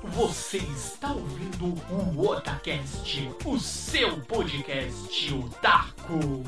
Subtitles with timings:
[0.00, 6.44] Você está ouvindo o Otacast, o seu podcast otaku.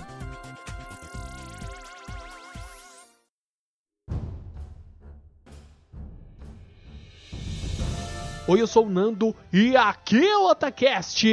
[8.47, 11.27] Oi, eu sou o Nando e aqui é o Otacast!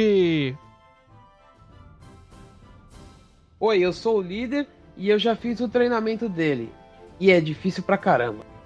[3.60, 4.66] Oi, eu sou o líder
[4.96, 6.72] e eu já fiz o treinamento dele.
[7.20, 8.57] E é difícil pra caramba.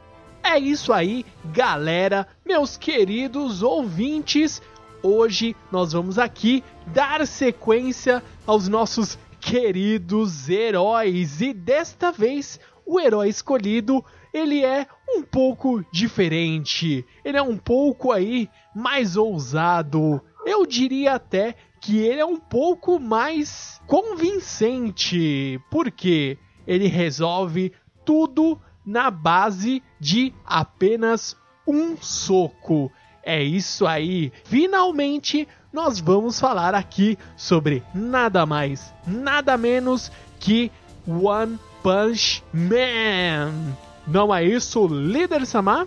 [0.52, 4.60] É isso aí, galera, meus queridos ouvintes.
[5.02, 13.30] Hoje nós vamos aqui dar sequência aos nossos queridos heróis e desta vez o herói
[13.30, 17.02] escolhido ele é um pouco diferente.
[17.24, 18.46] Ele é um pouco aí
[18.76, 20.20] mais ousado.
[20.44, 27.72] Eu diria até que ele é um pouco mais convincente, porque ele resolve
[28.04, 31.36] tudo na base de apenas
[31.66, 32.90] um soco.
[33.22, 34.32] É isso aí.
[34.44, 40.70] Finalmente nós vamos falar aqui sobre nada mais, nada menos que
[41.06, 43.74] One Punch Man.
[44.06, 45.86] Não é isso, líder Samar?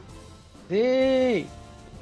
[0.69, 1.45] Sim!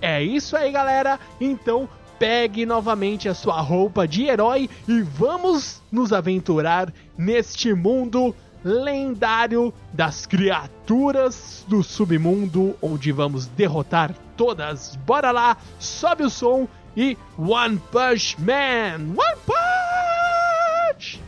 [0.02, 1.20] É isso aí, galera.
[1.40, 9.74] Então pegue novamente a sua roupa de herói e vamos nos aventurar neste mundo lendário
[9.92, 14.96] das criaturas do submundo, onde vamos derrotar todas.
[14.96, 19.16] Bora lá, sobe o som e One Punch Man!
[19.18, 21.22] One Punch!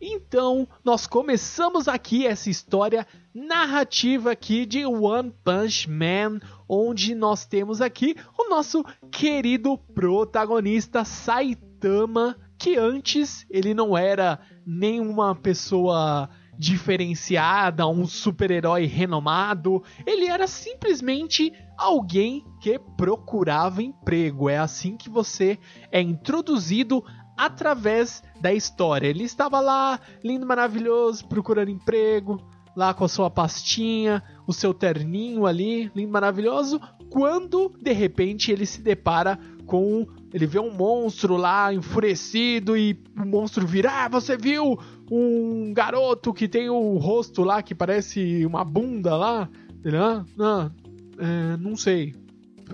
[0.00, 7.80] Então, nós começamos aqui essa história narrativa aqui de One Punch Man, onde nós temos
[7.80, 16.28] aqui o nosso querido protagonista Saitama, que antes ele não era nenhuma pessoa
[16.58, 24.50] diferenciada, um super-herói renomado, ele era simplesmente alguém que procurava emprego.
[24.50, 25.56] É assim que você
[25.92, 27.04] é introduzido
[27.36, 29.06] através da história.
[29.06, 32.42] Ele estava lá, lindo, maravilhoso, procurando emprego,
[32.74, 38.66] lá com a sua pastinha, o seu terninho ali, lindo, maravilhoso, quando de repente ele
[38.66, 44.36] se depara com ele vê um monstro lá enfurecido e o monstro vira: ah, você
[44.36, 44.78] viu
[45.10, 49.48] um garoto que tem o rosto lá que parece uma bunda lá?
[49.84, 50.72] Ele, ah, não,
[51.18, 52.14] é, não sei.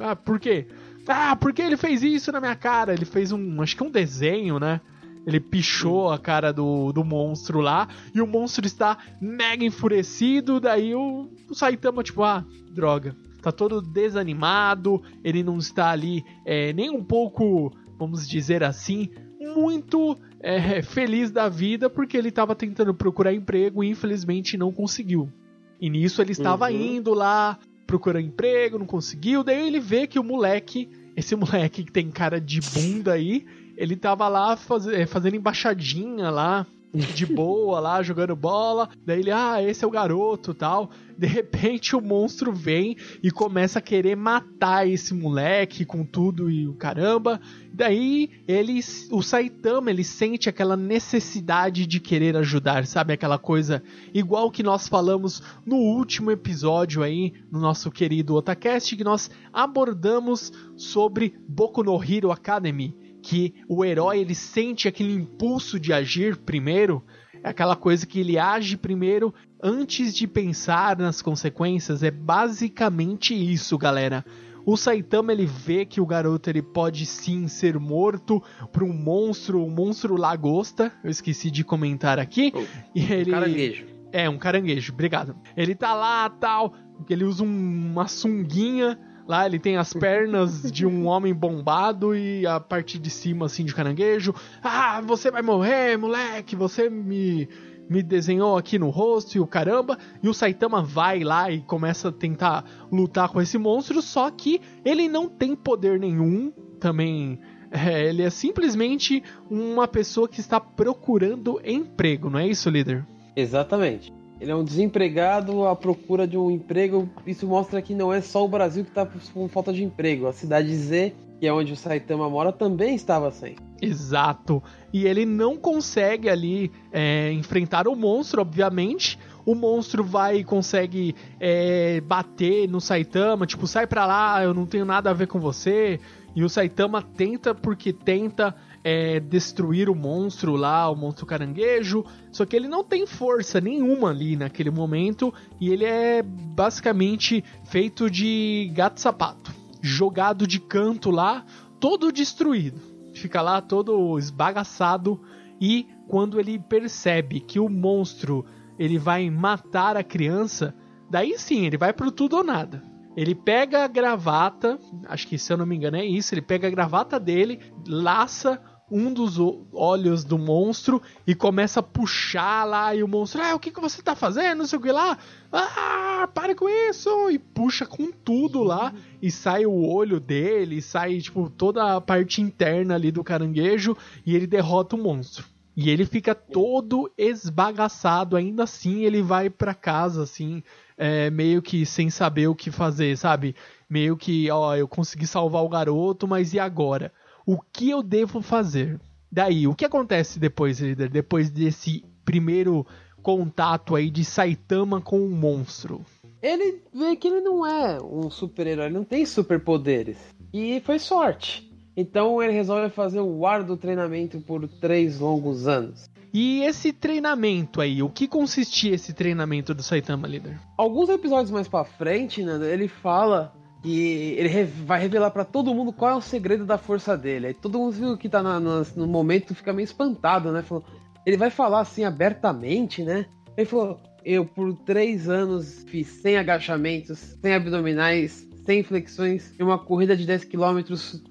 [0.00, 0.66] Ah, por quê?
[1.06, 2.92] Ah, porque ele fez isso na minha cara?
[2.92, 4.80] Ele fez um, acho que um desenho, né?
[5.26, 10.60] Ele pichou a cara do, do monstro lá e o monstro está mega enfurecido.
[10.60, 13.14] Daí o, o Saitama, tipo, ah, droga.
[13.44, 20.16] Tá todo desanimado, ele não está ali é, nem um pouco, vamos dizer assim, muito
[20.40, 25.30] é, feliz da vida porque ele estava tentando procurar emprego e infelizmente não conseguiu.
[25.78, 26.96] E nisso ele estava uhum.
[26.96, 29.44] indo lá procurando emprego, não conseguiu.
[29.44, 33.44] Daí ele vê que o moleque, esse moleque que tem cara de bunda aí,
[33.76, 38.88] ele tava lá faz, é, fazendo embaixadinha lá, de boa lá, jogando bola.
[39.04, 40.90] Daí ele, ah, esse é o garoto tal.
[41.16, 46.66] De repente o monstro vem e começa a querer matar esse moleque com tudo e
[46.66, 47.40] o caramba.
[47.72, 53.12] Daí ele, o Saitama, ele sente aquela necessidade de querer ajudar, sabe?
[53.12, 53.82] Aquela coisa
[54.12, 60.52] igual que nós falamos no último episódio aí, no nosso querido Otacast, que nós abordamos
[60.76, 67.02] sobre Boku no Hero Academy que o herói ele sente aquele impulso de agir primeiro,
[67.42, 73.78] é aquela coisa que ele age primeiro antes de pensar nas consequências, é basicamente isso,
[73.78, 74.22] galera.
[74.66, 79.64] O Saitama ele vê que o garoto ele pode sim ser morto por um monstro,
[79.64, 80.92] um monstro lagosta.
[81.02, 82.52] Eu esqueci de comentar aqui.
[82.54, 82.62] Oh,
[82.94, 83.86] e ele um caranguejo.
[84.12, 85.34] É, um caranguejo, obrigado.
[85.56, 86.74] Ele tá lá, tal,
[87.08, 92.46] ele usa um, uma sunguinha Lá ele tem as pernas de um homem bombado e
[92.46, 94.34] a parte de cima assim de caranguejo.
[94.62, 96.54] Ah, você vai morrer, moleque!
[96.54, 97.48] Você me
[97.88, 99.98] me desenhou aqui no rosto e o caramba.
[100.22, 104.60] E o Saitama vai lá e começa a tentar lutar com esse monstro, só que
[104.84, 106.52] ele não tem poder nenhum.
[106.80, 107.38] Também
[107.70, 113.06] é, ele é simplesmente uma pessoa que está procurando emprego, não é isso, líder?
[113.36, 114.12] Exatamente.
[114.44, 117.08] Ele é um desempregado à procura de um emprego.
[117.26, 120.26] Isso mostra que não é só o Brasil que está com falta de emprego.
[120.26, 123.56] A cidade Z, que é onde o Saitama mora, também estava sem.
[123.80, 124.62] Exato.
[124.92, 129.18] E ele não consegue ali é, enfrentar o monstro, obviamente.
[129.46, 134.66] O monstro vai e consegue é, bater no Saitama, tipo, sai pra lá, eu não
[134.66, 135.98] tenho nada a ver com você.
[136.34, 142.04] E o Saitama tenta porque tenta é, destruir o monstro lá, o monstro caranguejo.
[142.32, 148.10] Só que ele não tem força nenhuma ali naquele momento e ele é basicamente feito
[148.10, 151.44] de gato-sapato, jogado de canto lá,
[151.78, 152.80] todo destruído.
[153.14, 155.20] Fica lá todo esbagaçado
[155.60, 158.44] e quando ele percebe que o monstro
[158.76, 160.74] ele vai matar a criança,
[161.08, 162.93] daí sim ele vai pro tudo ou nada.
[163.16, 166.66] Ele pega a gravata, acho que se eu não me engano é isso, ele pega
[166.66, 169.38] a gravata dele, laça um dos
[169.72, 173.80] olhos do monstro e começa a puxar lá e o monstro, ah, o que, que
[173.80, 174.58] você tá fazendo?
[174.58, 175.16] Não sei o que lá.
[175.50, 177.30] Ah, pare com isso!
[177.30, 182.42] E puxa com tudo lá e sai o olho dele, sai tipo toda a parte
[182.42, 185.46] interna ali do caranguejo e ele derrota o monstro.
[185.76, 190.62] E ele fica todo esbagaçado, ainda assim ele vai para casa assim,
[190.96, 193.54] é, meio que sem saber o que fazer, sabe?
[193.88, 197.12] Meio que, ó, eu consegui salvar o garoto, mas e agora?
[197.46, 199.00] O que eu devo fazer?
[199.30, 201.08] Daí, o que acontece depois, líder?
[201.08, 202.86] Depois desse primeiro
[203.22, 206.04] contato aí de Saitama com o um monstro?
[206.40, 210.18] Ele vê que ele não é um super-herói, não tem superpoderes.
[210.52, 211.72] E foi sorte.
[211.96, 216.08] Então ele resolve fazer o árduo treinamento por três longos anos.
[216.34, 220.58] E esse treinamento aí, o que consistia esse treinamento do Saitama Líder?
[220.76, 223.54] Alguns episódios mais para frente, né, ele fala
[223.84, 227.46] e ele vai revelar para todo mundo qual é o segredo da força dele.
[227.46, 230.62] Aí todo mundo que tá na, no, no momento fica meio espantado, né?
[230.62, 230.84] Falou,
[231.24, 233.26] ele vai falar assim abertamente, né?
[233.56, 239.78] Ele falou: Eu por três anos fiz 100 agachamentos, 100 abdominais, 100 flexões e uma
[239.78, 240.80] corrida de 10 km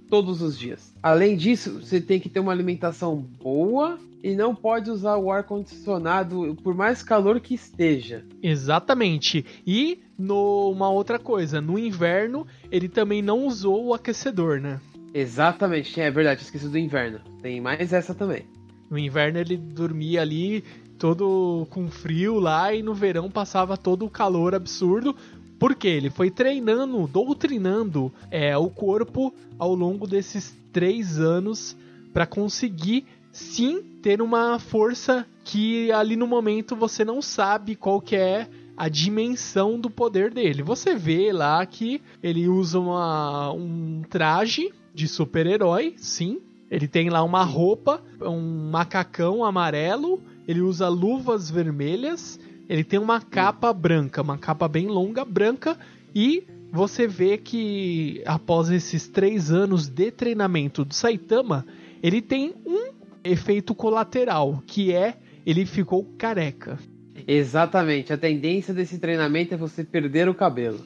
[0.10, 0.94] todos os dias.
[1.02, 5.44] Além disso, você tem que ter uma alimentação boa e não pode usar o ar
[5.44, 8.24] condicionado por mais calor que esteja.
[8.42, 9.46] Exatamente.
[9.68, 14.80] E no, uma outra coisa, no inverno ele também não usou o aquecedor, né?
[15.14, 17.20] Exatamente, é verdade, esqueci do inverno.
[17.42, 18.48] Tem mais essa também.
[18.90, 20.64] No inverno ele dormia ali
[20.98, 25.16] todo com frio lá e no verão passava todo o calor absurdo.
[25.64, 31.74] Porque ele foi treinando, doutrinando é, o corpo ao longo desses três anos
[32.12, 38.14] para conseguir sim ter uma força que ali no momento você não sabe qual que
[38.14, 40.62] é a dimensão do poder dele.
[40.64, 46.42] Você vê lá que ele usa uma, um traje de super-herói, sim.
[46.70, 52.38] Ele tem lá uma roupa, um macacão amarelo, ele usa luvas vermelhas,
[52.68, 55.78] ele tem uma capa branca, uma capa bem longa branca,
[56.16, 61.66] e você vê que após esses três anos de treinamento do Saitama,
[62.02, 62.92] ele tem um
[63.24, 66.80] efeito colateral, que é ele ficou careca.
[67.28, 68.12] Exatamente.
[68.12, 70.80] A tendência desse treinamento é você perder o cabelo.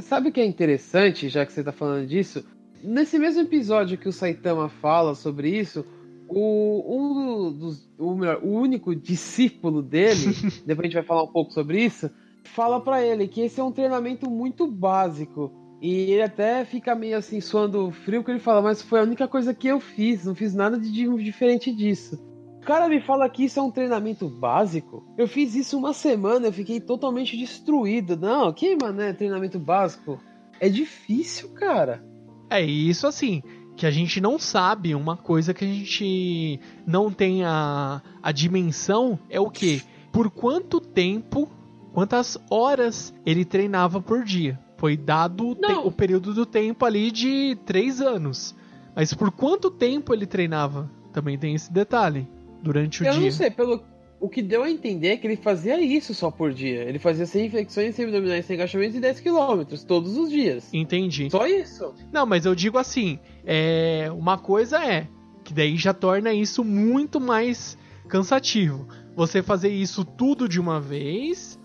[0.00, 2.44] Sabe o que é interessante, já que você está falando disso?
[2.82, 5.84] Nesse mesmo episódio que o Saitama fala sobre isso,
[6.34, 10.34] o, um dos, o, melhor, o único discípulo dele,
[10.66, 12.10] depois a gente vai falar um pouco sobre isso,
[12.44, 15.52] fala para ele que esse é um treinamento muito básico.
[15.80, 19.26] E ele até fica meio assim, suando frio, que ele fala, mas foi a única
[19.26, 22.22] coisa que eu fiz, não fiz nada de diferente disso.
[22.62, 25.04] O cara me fala que isso é um treinamento básico.
[25.18, 28.16] Eu fiz isso uma semana, eu fiquei totalmente destruído.
[28.16, 30.20] Não, que, mano, é treinamento básico?
[30.60, 32.04] É difícil, cara.
[32.48, 33.42] É isso assim,
[33.76, 39.18] que a gente não sabe, uma coisa que a gente não tem a, a dimensão
[39.28, 39.82] é o que?
[40.12, 41.50] Por quanto tempo,
[41.92, 44.58] quantas horas ele treinava por dia?
[44.76, 48.54] Foi dado o, o período do tempo ali de três anos.
[48.94, 50.90] Mas por quanto tempo ele treinava?
[51.12, 52.28] Também tem esse detalhe
[52.62, 53.20] durante o eu dia.
[53.20, 53.82] Eu não sei, pelo
[54.22, 56.84] o que deu a entender é que ele fazia isso só por dia.
[56.84, 60.72] Ele fazia 100 flexões, 100 abdominais, 100 agachamentos e 10 km todos os dias.
[60.72, 61.28] Entendi.
[61.28, 61.92] Só isso.
[62.12, 65.08] Não, mas eu digo assim, é uma coisa é
[65.42, 67.76] que daí já torna isso muito mais
[68.08, 68.86] cansativo.
[69.16, 71.58] Você fazer isso tudo de uma vez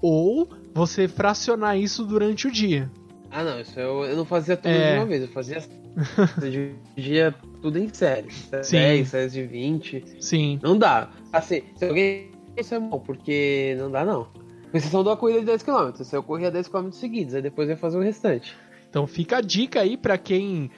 [0.00, 2.88] ou você fracionar isso durante o dia.
[3.32, 4.92] Ah, não, isso eu, eu não fazia tudo é...
[4.92, 5.58] de uma vez, eu fazia
[6.40, 7.34] eu dividia
[7.66, 8.48] tudo em séries.
[8.62, 8.76] Sim.
[8.76, 10.04] 10, séries de 20.
[10.20, 10.60] Sim.
[10.62, 11.10] Não dá.
[11.32, 12.30] Assim, se alguém.
[12.56, 14.28] Isso é bom, porque não dá, não.
[14.70, 16.04] Com exceção da corrida de 10km.
[16.04, 18.56] Se eu corria 10km seguidos, aí depois ia fazer o restante.
[18.88, 20.70] Então fica a dica aí para quem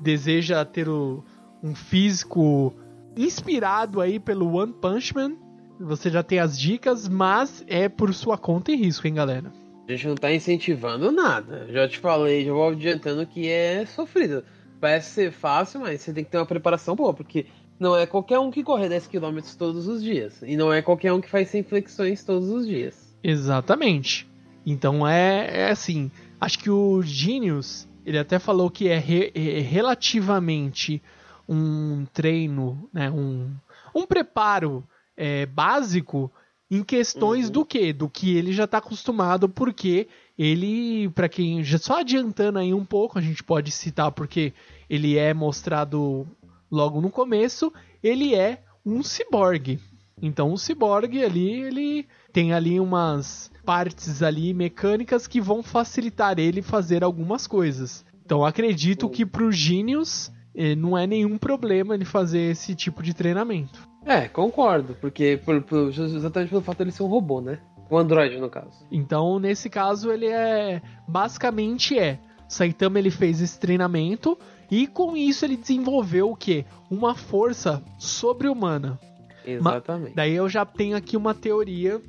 [0.00, 1.22] deseja ter o,
[1.62, 2.74] um físico
[3.14, 5.36] inspirado aí pelo One Punch Man.
[5.78, 9.52] Você já tem as dicas, mas é por sua conta e risco, hein, galera?
[9.86, 11.66] A gente não tá incentivando nada.
[11.70, 14.42] Já te falei, já vou adiantando que é sofrido.
[14.82, 17.46] Parece ser fácil, mas você tem que ter uma preparação boa, porque
[17.78, 20.42] não é qualquer um que corre 10 km todos os dias.
[20.42, 23.14] E não é qualquer um que faz 100 flexões todos os dias.
[23.22, 24.28] Exatamente.
[24.66, 26.10] Então é, é assim.
[26.40, 31.00] Acho que o Genius, ele até falou que é, re, é relativamente
[31.48, 33.54] um treino, né, um,
[33.94, 34.82] um preparo
[35.16, 36.28] é, básico
[36.68, 37.52] em questões Uhum.
[37.52, 37.92] do que?
[37.92, 40.08] Do que ele já está acostumado, porque
[40.38, 44.52] ele, para quem já só adiantando aí um pouco, a gente pode citar porque
[44.88, 46.26] ele é mostrado
[46.70, 47.72] logo no começo,
[48.02, 49.78] ele é um ciborgue.
[50.20, 56.62] Então o ciborgue ali, ele tem ali umas partes ali mecânicas que vão facilitar ele
[56.62, 58.04] fazer algumas coisas.
[58.24, 63.12] Então acredito que pro Genius eh, não é nenhum problema ele fazer esse tipo de
[63.14, 63.88] treinamento.
[64.04, 67.58] É, concordo, porque por- por- exatamente pelo fato de ele ser um robô, né?
[67.92, 68.86] Um androide, no caso.
[68.90, 70.80] Então, nesse caso, ele é.
[71.06, 72.18] Basicamente é.
[72.48, 74.38] Saitama ele fez esse treinamento
[74.70, 76.64] e com isso ele desenvolveu o quê?
[76.90, 78.98] Uma força sobre-humana.
[79.44, 80.14] Exatamente.
[80.14, 82.00] Daí eu já tenho aqui uma teoria.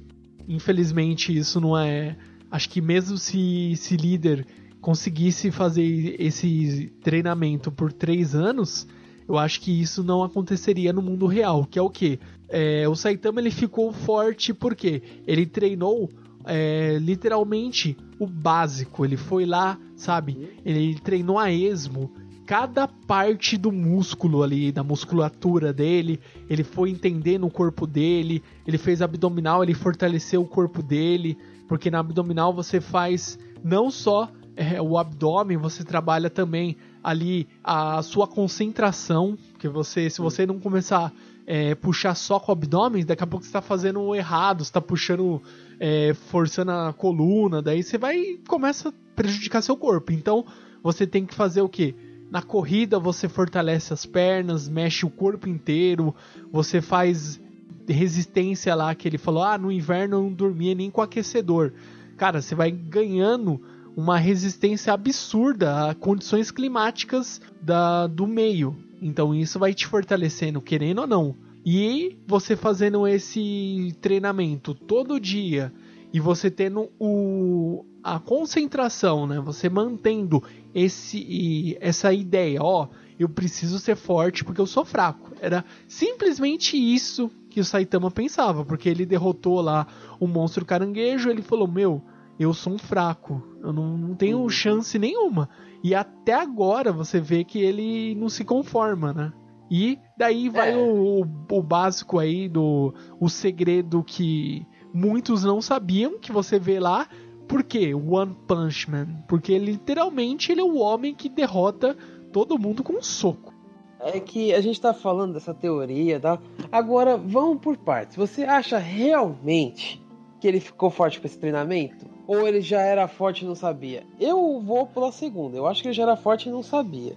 [0.48, 2.16] Infelizmente, isso não é.
[2.50, 4.46] Acho que mesmo se esse líder
[4.80, 8.88] conseguisse fazer esse treinamento por três anos,
[9.28, 11.66] eu acho que isso não aconteceria no mundo real.
[11.66, 12.20] Que é o quê?
[12.50, 16.10] É, o Saitama ele ficou forte porque ele treinou
[16.46, 19.06] é, literalmente o básico.
[19.06, 20.50] Ele foi lá, sabe?
[20.66, 22.12] Ele treinou a esmo
[22.46, 28.78] cada parte do músculo ali, da musculatura dele, ele foi entendendo o corpo dele, ele
[28.78, 31.38] fez abdominal, ele fortaleceu o corpo dele,
[31.68, 38.02] porque na abdominal você faz não só é, o abdômen, você trabalha também ali a
[38.02, 41.12] sua concentração, que você, se você não começar
[41.46, 44.82] é, puxar só com o abdômen, daqui a pouco você está fazendo errado, você está
[44.82, 45.42] puxando,
[45.80, 50.12] é, forçando a coluna, daí você vai começa a prejudicar seu corpo.
[50.12, 50.46] Então
[50.82, 51.96] você tem que fazer o que?
[52.32, 56.16] Na corrida você fortalece as pernas, mexe o corpo inteiro,
[56.52, 57.40] você faz
[57.88, 61.74] resistência lá que ele falou: ah, no inverno eu não dormia nem com aquecedor.
[62.18, 63.62] Cara, você vai ganhando
[63.96, 68.76] uma resistência absurda a condições climáticas da, do meio.
[69.02, 71.36] Então isso vai te fortalecendo, querendo ou não.
[71.66, 75.72] E você fazendo esse treinamento todo dia
[76.12, 79.40] e você tendo o, a concentração, né?
[79.40, 80.44] Você mantendo
[80.76, 85.32] esse essa ideia, ó, eu preciso ser forte porque eu sou fraco.
[85.40, 89.88] Era simplesmente isso que o Saitama pensava, porque ele derrotou lá
[90.20, 92.02] o monstro caranguejo, ele falou: "Meu,
[92.44, 95.50] eu sou um fraco, eu não, não tenho chance nenhuma".
[95.84, 99.34] E até agora você vê que ele não se conforma, né?
[99.70, 100.78] E daí vai É.
[100.78, 106.80] o, o, o básico aí do o segredo que muitos não sabiam, que você vê
[106.80, 107.08] lá.
[107.48, 107.94] Por quê?
[107.94, 109.24] One Punch Man.
[109.28, 111.98] Porque literalmente ele é o homem que derrota
[112.32, 113.54] todo mundo com um soco.
[114.00, 116.40] É que a gente tá falando dessa teoria, tá?
[116.72, 118.16] Agora, vamos por partes.
[118.16, 120.02] Você acha realmente
[120.40, 122.06] que ele ficou forte com esse treinamento?
[122.28, 124.04] Ou ele já era forte e não sabia?
[124.20, 125.58] Eu vou pela segunda.
[125.58, 127.16] Eu acho que ele já era forte e não sabia.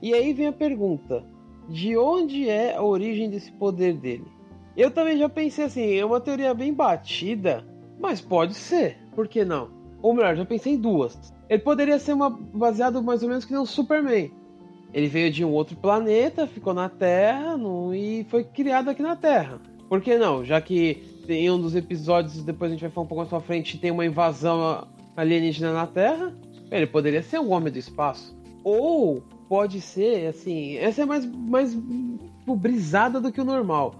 [0.00, 1.24] E aí vem a pergunta:
[1.68, 4.26] de onde é a origem desse poder dele?
[4.76, 7.64] Eu também já pensei assim, é uma teoria bem batida,
[7.98, 9.68] mas pode ser, por que não?
[10.00, 11.32] Ou melhor, já pensei em duas.
[11.48, 14.30] Ele poderia ser uma, baseado mais ou menos que um Superman.
[14.94, 19.16] Ele veio de um outro planeta, ficou na Terra no- e foi criado aqui na
[19.16, 19.60] Terra.
[19.88, 20.44] Por que não?
[20.44, 23.40] Já que em um dos episódios, depois a gente vai falar um pouco mais pra
[23.40, 24.86] frente, tem uma invasão
[25.16, 26.36] alienígena na Terra,
[26.70, 28.36] ele poderia ser um homem do espaço.
[28.64, 31.74] Ou pode ser, assim, essa é mais, mais
[32.46, 33.94] brisada do que o normal.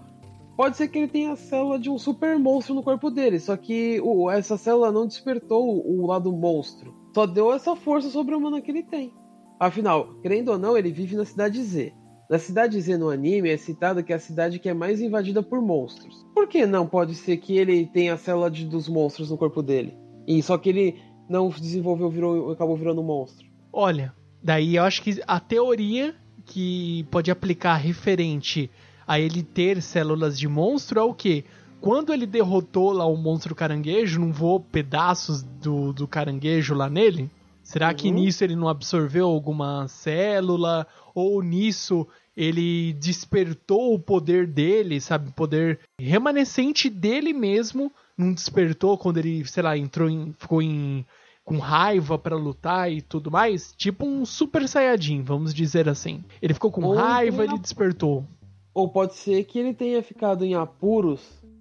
[0.55, 3.57] Pode ser que ele tenha a célula de um super monstro no corpo dele, só
[3.57, 6.93] que o- essa célula não despertou o, o lado monstro.
[7.13, 9.11] Só deu essa força sobre-humana que ele tem.
[9.59, 11.93] Afinal, querendo ou não, ele vive na cidade Z.
[12.33, 15.43] Na cidade Z no anime é citado que é a cidade que é mais invadida
[15.43, 16.25] por monstros.
[16.33, 19.61] Por que não pode ser que ele tenha a célula de- dos monstros no corpo
[19.61, 19.93] dele?
[20.27, 20.99] E só que ele
[21.29, 23.45] não desenvolveu, virou, acabou virando um monstro.
[23.71, 24.11] Olha,
[24.41, 28.67] daí eu acho que a teoria que pode aplicar referente
[29.05, 31.45] a ele ter células de monstro é o que?
[31.79, 37.29] Quando ele derrotou lá o monstro caranguejo, não voou pedaços do, do caranguejo lá nele?
[37.61, 38.15] Será que Uhum.
[38.15, 40.87] nisso ele não absorveu alguma célula?
[41.15, 45.29] Ou nisso ele despertou o poder dele, sabe?
[45.29, 50.33] O poder remanescente dele mesmo não despertou quando ele, sei lá, entrou em.
[50.37, 51.05] ficou em
[51.45, 56.23] com raiva pra lutar e tudo mais, tipo um super saiyajin, vamos dizer assim.
[56.41, 58.25] Ele ficou com Ou raiva, ele- ele despertou.
[58.73, 61.19] Ou pode ser que ele tenha ficado em apuros,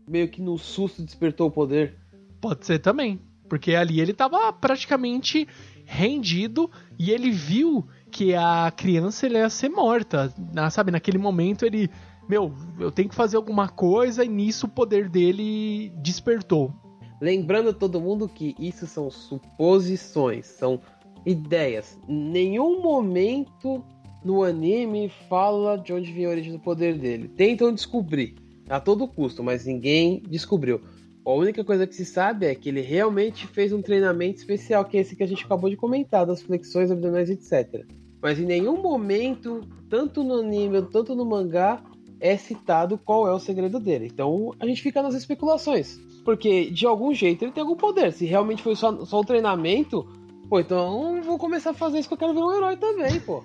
[0.09, 1.97] meio que no susto despertou o poder.
[2.41, 5.49] Pode ser também, porque ali ele tava praticamente
[5.85, 10.33] rendido e ele viu que a criança ele ia ser morta,
[10.71, 10.91] sabe?
[10.93, 11.91] Naquele momento ele,
[12.29, 16.73] meu, eu tenho que fazer alguma coisa e nisso o poder dele despertou.
[17.21, 20.81] Lembrando todo mundo que isso são suposições, são
[21.25, 21.99] ideias.
[22.07, 23.83] Nenhum momento
[24.25, 27.29] no anime fala de onde vem a origem do poder dele.
[27.29, 28.35] Tentam descobrir
[28.69, 30.81] a todo custo, mas ninguém descobriu.
[31.25, 34.97] A única coisa que se sabe é que ele realmente fez um treinamento especial, que
[34.97, 37.87] é esse que a gente acabou de comentar, das flexões abdominais, etc.
[38.23, 41.83] Mas em nenhum momento, tanto no anime, tanto no mangá,
[42.21, 44.07] é citado qual é o segredo dele.
[44.07, 45.99] Então a gente fica nas especulações.
[46.25, 48.13] Porque de algum jeito ele tem algum poder.
[48.13, 50.07] Se realmente foi só, só um treinamento,
[50.49, 53.43] pô, então vou começar a fazer isso que eu quero ver um herói também, pô.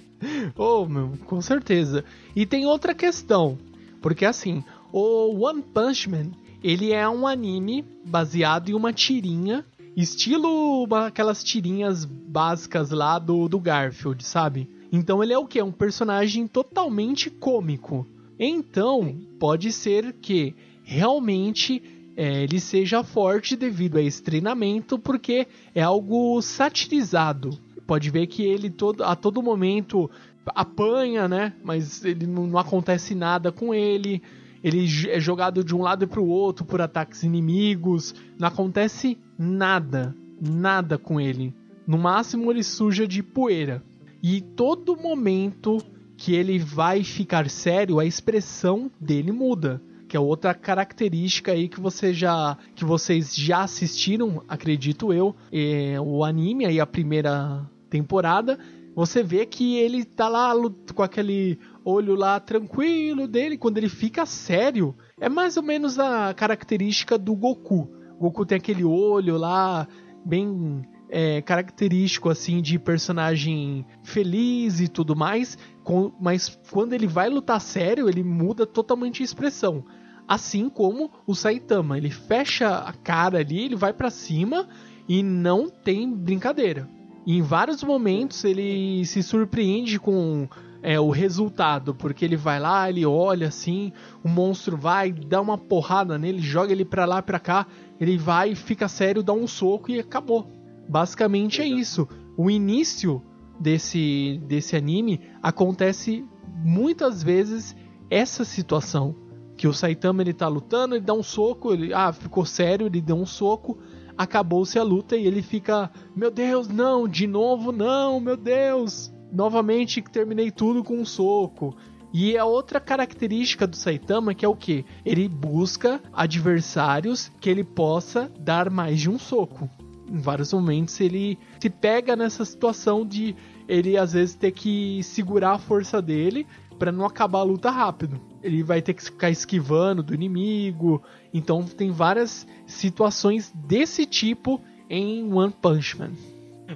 [0.56, 2.02] oh, meu, com certeza.
[2.34, 3.58] E tem outra questão.
[4.00, 6.30] Porque assim, o One Punch Man,
[6.64, 9.62] ele é um anime baseado em uma tirinha,
[9.96, 14.68] estilo aquelas tirinhas básicas lá do, do Garfield, sabe?
[14.92, 15.60] Então ele é o que?
[15.62, 18.06] Um personagem totalmente cômico.
[18.38, 21.82] Então, pode ser que realmente
[22.16, 27.58] é, ele seja forte devido a esse treinamento, porque é algo satirizado.
[27.86, 30.10] Pode ver que ele todo, a todo momento
[30.46, 31.52] apanha, né?
[31.62, 34.22] Mas ele não, não acontece nada com ele.
[34.66, 38.12] Ele é jogado de um lado para o outro por ataques inimigos.
[38.36, 41.54] Não acontece nada, nada com ele.
[41.86, 43.80] No máximo ele suja de poeira.
[44.20, 45.80] E todo momento
[46.16, 51.80] que ele vai ficar sério, a expressão dele muda que é outra característica aí que
[51.80, 58.58] você já que vocês já assistiram, acredito eu, é, o anime aí a primeira temporada,
[58.96, 60.54] você vê que ele tá lá
[60.94, 66.32] com aquele olho lá tranquilo dele, quando ele fica sério, é mais ou menos a
[66.32, 67.90] característica do Goku.
[68.18, 69.86] O Goku tem aquele olho lá
[70.24, 77.28] bem é, característico assim de personagem feliz e tudo mais, com, mas quando ele vai
[77.28, 79.84] lutar sério, ele muda totalmente a expressão.
[80.26, 84.66] Assim como o Saitama, ele fecha a cara ali, ele vai para cima
[85.06, 86.95] e não tem brincadeira.
[87.26, 90.48] E em vários momentos ele se surpreende com
[90.80, 93.92] é, o resultado, porque ele vai lá, ele olha assim,
[94.22, 97.66] o monstro vai, dá uma porrada nele, joga ele pra lá, pra cá,
[97.98, 100.48] ele vai, fica sério, dá um soco e acabou.
[100.88, 102.06] Basicamente é isso.
[102.36, 103.20] O início
[103.58, 106.24] desse, desse anime acontece
[106.62, 107.74] muitas vezes
[108.08, 109.14] essa situação.
[109.56, 113.00] Que o Saitama ele tá lutando, ele dá um soco, ele ah, ficou sério, ele
[113.00, 113.78] deu um soco,
[114.16, 119.12] acabou-se a luta e ele fica, meu Deus, não, de novo não, meu Deus.
[119.32, 121.76] Novamente terminei tudo com um soco.
[122.12, 124.84] E a outra característica do Saitama que é o que?
[125.04, 129.68] Ele busca adversários que ele possa dar mais de um soco
[130.08, 133.34] em vários momentos ele se pega nessa situação de
[133.68, 136.46] ele às vezes ter que segurar a força dele
[136.78, 138.20] para não acabar a luta rápido.
[138.42, 141.02] Ele vai ter que ficar esquivando do inimigo.
[141.36, 146.12] Então tem várias situações desse tipo em One Punch Man.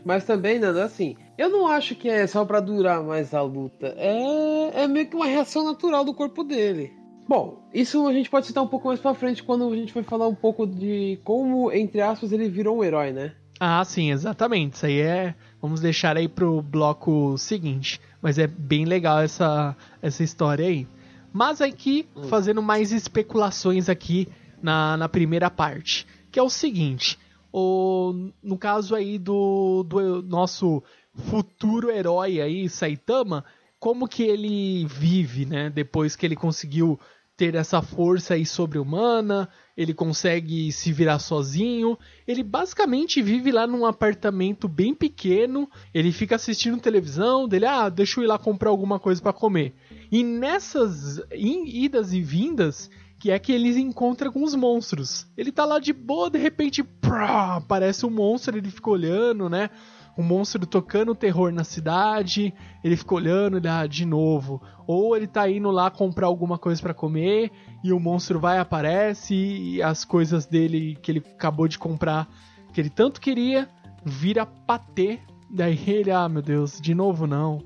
[0.05, 3.95] Mas também, Nando, assim, eu não acho que é só para durar mais a luta.
[3.97, 6.93] É, é meio que uma reação natural do corpo dele.
[7.27, 10.03] Bom, isso a gente pode citar um pouco mais pra frente quando a gente vai
[10.03, 13.33] falar um pouco de como, entre aspas, ele virou um herói, né?
[13.59, 14.75] Ah, sim, exatamente.
[14.75, 15.35] Isso aí é.
[15.61, 18.01] Vamos deixar aí pro bloco seguinte.
[18.21, 20.87] Mas é bem legal essa, essa história aí.
[21.33, 22.25] Mas aqui, hum.
[22.25, 24.29] fazendo mais especulações aqui
[24.63, 26.07] na, na primeira parte.
[26.31, 27.19] Que é o seguinte.
[27.53, 33.45] O, no caso aí do, do nosso futuro herói aí, Saitama,
[33.79, 35.71] como que ele vive, né?
[35.71, 36.99] Depois que ele conseguiu
[37.41, 41.99] ter essa força aí sobre-humana, ele consegue se virar sozinho.
[42.29, 48.21] Ele basicamente vive lá num apartamento bem pequeno, ele fica assistindo televisão, dele, ah, deixa
[48.21, 49.73] eu ir lá comprar alguma coisa para comer.
[50.13, 55.27] E nessas idas e vindas, que é que ele encontra com os monstros.
[55.37, 59.69] Ele tá lá de boa, de repente, prá, aparece um monstro, ele fica olhando, né?
[60.17, 62.53] um monstro tocando terror na cidade,
[62.83, 64.61] ele fica olhando ele, ah, de novo.
[64.87, 67.51] Ou ele tá indo lá comprar alguma coisa para comer
[67.83, 72.29] e o monstro vai aparece e as coisas dele que ele acabou de comprar,
[72.73, 73.69] que ele tanto queria,
[74.05, 75.21] vira patê.
[75.49, 77.63] Daí ele, ah, meu Deus, de novo não.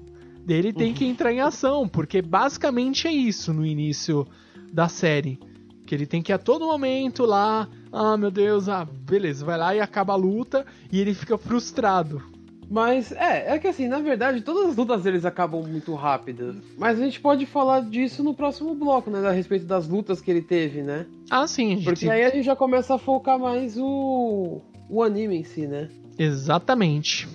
[0.47, 4.27] Daí ele tem que entrar em ação, porque basicamente é isso no início
[4.75, 5.39] da série.
[5.87, 9.75] Que ele tem que a todo momento lá, ah meu Deus, ah, beleza, vai lá
[9.75, 12.23] e acaba a luta e ele fica frustrado.
[12.69, 16.57] Mas é, é que assim, na verdade, todas as lutas deles acabam muito rápidas.
[16.77, 19.25] Mas a gente pode falar disso no próximo bloco, né?
[19.29, 21.07] A respeito das lutas que ele teve, né?
[21.31, 21.85] Ah, sim, gente.
[21.85, 25.91] Porque aí a gente já começa a focar mais o, o anime em si, né?
[26.19, 27.29] Exatamente.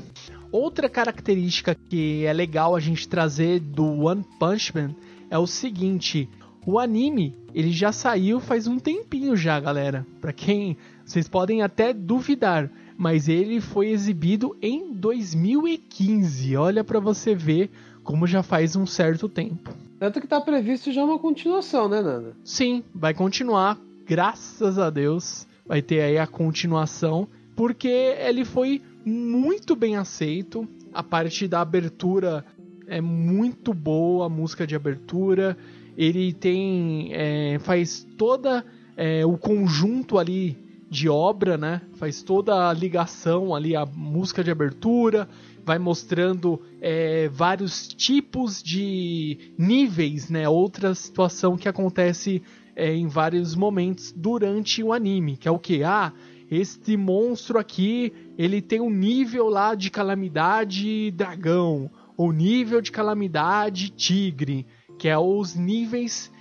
[0.52, 4.95] Outra característica que é legal a gente trazer do One Punch Man
[5.30, 6.28] é o seguinte:
[6.65, 10.06] o anime ele já saiu faz um tempinho já, galera.
[10.22, 16.56] Para quem vocês podem até duvidar, mas ele foi exibido em 2015.
[16.56, 17.69] Olha para você ver
[18.04, 19.74] como já faz um certo tempo.
[20.00, 22.34] Tanto que tá previsto já uma continuação, né, Nanda?
[22.43, 25.48] Sim, vai continuar, graças a Deus.
[25.65, 30.67] Vai ter aí a continuação, porque ele foi muito bem aceito.
[30.91, 32.43] A parte da abertura
[32.88, 35.56] é muito boa, a música de abertura.
[35.99, 37.09] Ele tem.
[37.12, 40.57] É, faz toda é, o conjunto ali
[40.89, 41.81] de obra, né?
[41.95, 45.27] Faz toda a ligação ali, a música de abertura,
[45.65, 50.47] vai mostrando é, vários tipos de níveis, né?
[50.47, 52.41] Outra situação que acontece
[52.77, 55.83] é, em vários momentos durante o anime, que é o que?
[55.83, 56.13] Ah,
[56.49, 63.89] este monstro aqui, ele tem um nível lá de calamidade dragão, ou nível de calamidade
[63.89, 64.65] tigre,
[64.99, 66.31] que é os níveis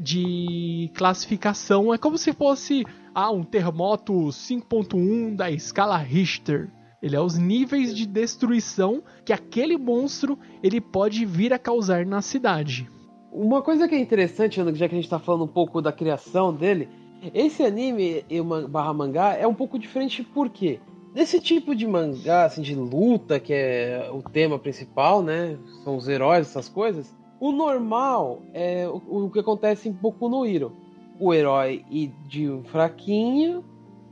[0.00, 1.92] de classificação.
[1.92, 6.70] É como se fosse ah, um terremoto 5.1 da escala Richter.
[7.02, 12.22] Ele é os níveis de destruição que aquele monstro ele pode vir a causar na
[12.22, 12.88] cidade.
[13.32, 16.54] Uma coisa que é interessante, já que a gente está falando um pouco da criação
[16.54, 16.88] dele,
[17.34, 18.24] esse anime
[18.68, 20.80] barra mangá é um pouco diferente porque
[21.14, 25.58] nesse tipo de mangá, assim, de luta, que é o tema principal, né?
[25.84, 27.14] São os heróis, essas coisas.
[27.40, 30.76] O normal é o, o que acontece em Boku no Hero.
[31.18, 33.64] O herói ir de um fraquinho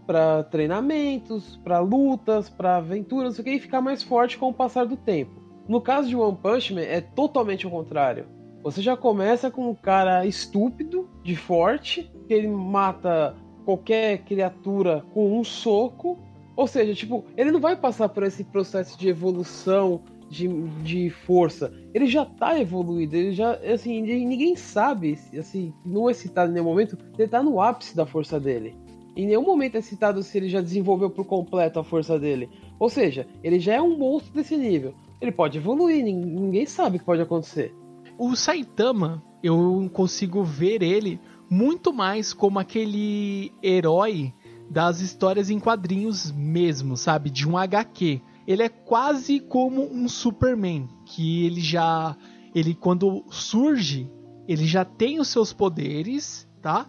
[0.06, 4.86] para treinamentos, para lutas, para aventuras, o que, e ficar mais forte com o passar
[4.86, 5.32] do tempo.
[5.68, 8.26] No caso de One Punch Man, é totalmente o contrário.
[8.62, 13.36] Você já começa com um cara estúpido, de forte, que ele mata
[13.66, 16.18] qualquer criatura com um soco.
[16.56, 20.48] Ou seja, tipo, ele não vai passar por esse processo de evolução de,
[20.82, 21.72] de força.
[21.94, 26.66] Ele já tá evoluído, ele já, assim, ninguém sabe, assim, não é citado em nenhum
[26.66, 28.74] momento, ele tá no ápice da força dele.
[29.16, 32.48] Em nenhum momento é citado se ele já desenvolveu por completo a força dele.
[32.78, 34.94] Ou seja, ele já é um monstro desse nível.
[35.20, 37.74] Ele pode evoluir, ninguém sabe o que pode acontecer.
[38.16, 44.32] O Saitama, eu consigo ver ele muito mais como aquele herói
[44.70, 47.30] das histórias em quadrinhos mesmo, sabe?
[47.30, 48.20] De um HQ.
[48.48, 52.16] Ele é quase como um Superman, que ele já
[52.54, 54.11] ele quando surge,
[54.48, 56.88] ele já tem os seus poderes, tá?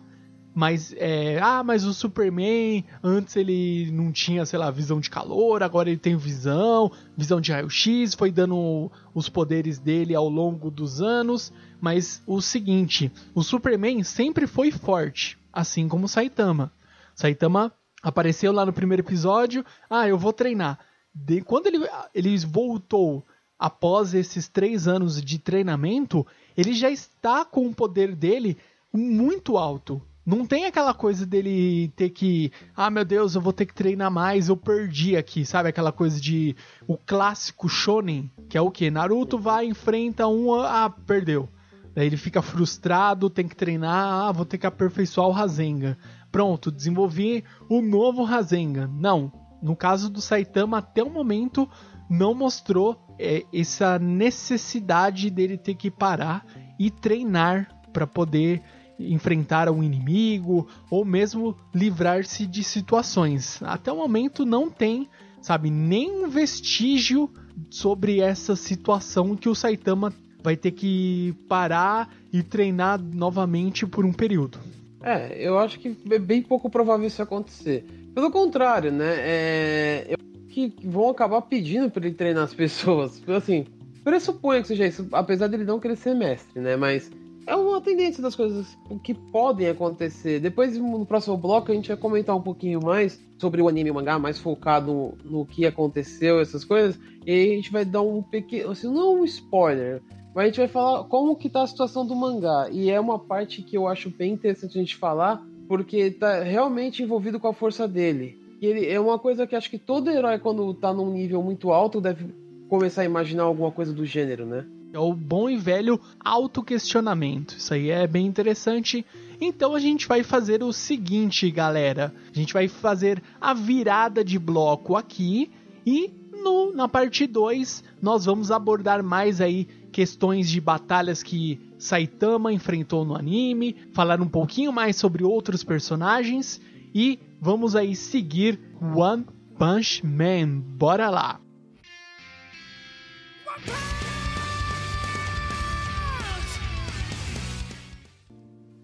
[0.56, 5.62] Mas, é, ah, mas o Superman, antes ele não tinha, sei lá, visão de calor,
[5.62, 11.02] agora ele tem visão, visão de raio-x, foi dando os poderes dele ao longo dos
[11.02, 11.52] anos.
[11.82, 16.72] Mas o seguinte, o Superman sempre foi forte, assim como o Saitama.
[17.14, 20.80] Saitama apareceu lá no primeiro episódio, ah, eu vou treinar.
[21.26, 21.80] De, quando ele,
[22.14, 23.26] ele voltou
[23.58, 28.58] após esses três anos de treinamento, ele já está com o poder dele
[28.94, 30.02] muito alto.
[30.26, 34.12] Não tem aquela coisa dele ter que, ah, meu Deus, eu vou ter que treinar
[34.12, 35.70] mais, eu perdi aqui, sabe?
[35.70, 36.56] Aquela coisa de
[36.88, 41.50] o clássico shonen, que é o que Naruto vai enfrenta um, ah, perdeu.
[41.96, 45.98] Daí ele fica frustrado, tem que treinar, ah, vou ter que aperfeiçoar o Rasengan.
[46.32, 48.88] Pronto, desenvolvi o novo Rasengan.
[48.88, 51.70] Não, no caso do Saitama até o momento
[52.10, 56.46] não mostrou é, essa necessidade dele ter que parar
[56.80, 58.62] e treinar para poder
[59.00, 63.62] enfrentar um inimigo ou mesmo livrar-se de situações.
[63.64, 65.08] Até o momento não tem,
[65.42, 67.30] sabe, nem um vestígio
[67.70, 74.14] sobre essa situação que o Saitama vai ter que parar e treinar novamente por um
[74.14, 74.60] período.
[75.02, 77.86] É, eu acho que é bem pouco provável isso acontecer.
[78.14, 79.16] Pelo contrário, né?
[79.18, 80.20] É, eu
[80.50, 83.22] que vão acabar pedindo para ele treinar as pessoas.
[83.28, 83.66] Assim,
[84.04, 86.76] pressuponho que seja isso, apesar dele não querer ser mestre, né?
[86.76, 87.12] Mas
[87.46, 90.40] é uma tendência das coisas que podem acontecer.
[90.40, 93.92] Depois, no próximo bloco, a gente vai comentar um pouquinho mais sobre o anime e
[93.92, 97.00] o mangá, mais focado no, no que aconteceu, essas coisas.
[97.26, 100.02] E a gente vai dar um pequeno, assim, não um spoiler,
[100.36, 102.70] mas a gente vai falar como que tá a situação do mangá.
[102.72, 107.04] E é uma parte que eu acho bem interessante a gente falar, porque tá realmente
[107.04, 108.42] envolvido com a força dele.
[108.60, 111.70] E ele é uma coisa que acho que todo herói, quando tá num nível muito
[111.72, 112.34] alto, deve
[112.68, 114.66] começar a imaginar alguma coisa do gênero, né?
[114.92, 117.56] É o bom e velho autoquestionamento.
[117.56, 119.06] Isso aí é bem interessante.
[119.40, 122.12] Então a gente vai fazer o seguinte, galera.
[122.34, 125.52] A gente vai fazer a virada de bloco aqui
[125.86, 132.52] e no, na parte 2 nós vamos abordar mais aí questões de batalhas que Saitama
[132.52, 136.62] enfrentou no anime, falar um pouquinho mais sobre outros personagens
[136.94, 138.60] e vamos aí seguir
[138.96, 139.26] One
[139.58, 140.60] Punch Man.
[140.60, 141.40] Bora lá!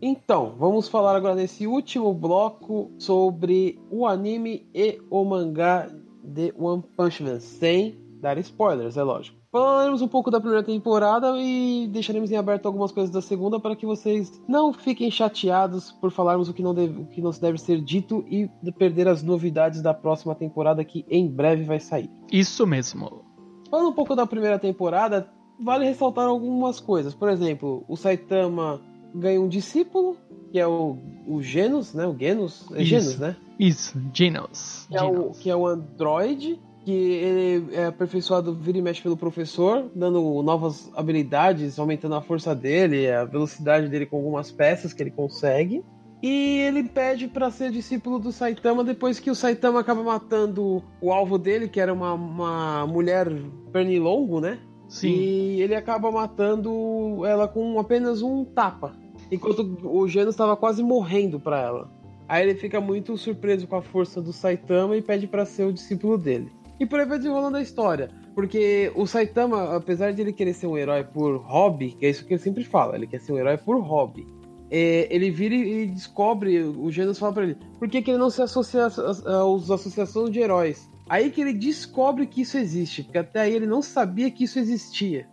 [0.01, 5.89] Então, vamos falar agora nesse último bloco sobre o anime e o mangá
[6.23, 9.44] de One Punch Man, sem dar spoilers, é lógico.
[9.55, 13.73] Falaremos um pouco da primeira temporada e deixaremos em aberto algumas coisas da segunda para
[13.73, 17.57] que vocês não fiquem chateados por falarmos o que não, deve, o que não deve
[17.57, 22.09] ser dito e perder as novidades da próxima temporada que em breve vai sair.
[22.29, 23.23] Isso mesmo.
[23.71, 27.15] Falando um pouco da primeira temporada, vale ressaltar algumas coisas.
[27.15, 28.81] Por exemplo, o Saitama
[29.13, 30.17] ganha um discípulo,
[30.51, 32.05] que é o, o Genos, né?
[32.05, 32.67] O Genos.
[32.73, 32.83] É.
[32.83, 33.37] Genos, né?
[33.57, 34.85] Isso, Genos.
[34.89, 39.17] Que é, o, que é o Android, que ele é aperfeiçoado vira e mexe pelo
[39.17, 45.01] professor, dando novas habilidades, aumentando a força dele, a velocidade dele com algumas peças que
[45.01, 45.83] ele consegue.
[46.21, 51.11] E ele pede para ser discípulo do Saitama depois que o Saitama acaba matando o
[51.11, 53.27] alvo dele, que era uma, uma mulher
[53.71, 54.59] pernilongo, né?
[54.87, 55.09] Sim.
[55.09, 58.95] E ele acaba matando ela com apenas um tapa.
[59.31, 61.91] Enquanto o Genos estava quase morrendo pra ela.
[62.27, 65.73] Aí ele fica muito surpreso com a força do Saitama e pede pra ser o
[65.73, 66.51] discípulo dele.
[66.79, 68.09] E por aí vai desenrolando a história.
[68.33, 72.25] Porque o Saitama, apesar de ele querer ser um herói por hobby, que é isso
[72.25, 74.27] que ele sempre fala, ele quer ser um herói por hobby.
[74.69, 78.29] é, ele vira e descobre, o Genos fala pra ele, por que, que ele não
[78.29, 80.89] se associa às associações de heróis?
[81.07, 84.57] Aí que ele descobre que isso existe, porque até aí ele não sabia que isso
[84.57, 85.27] existia.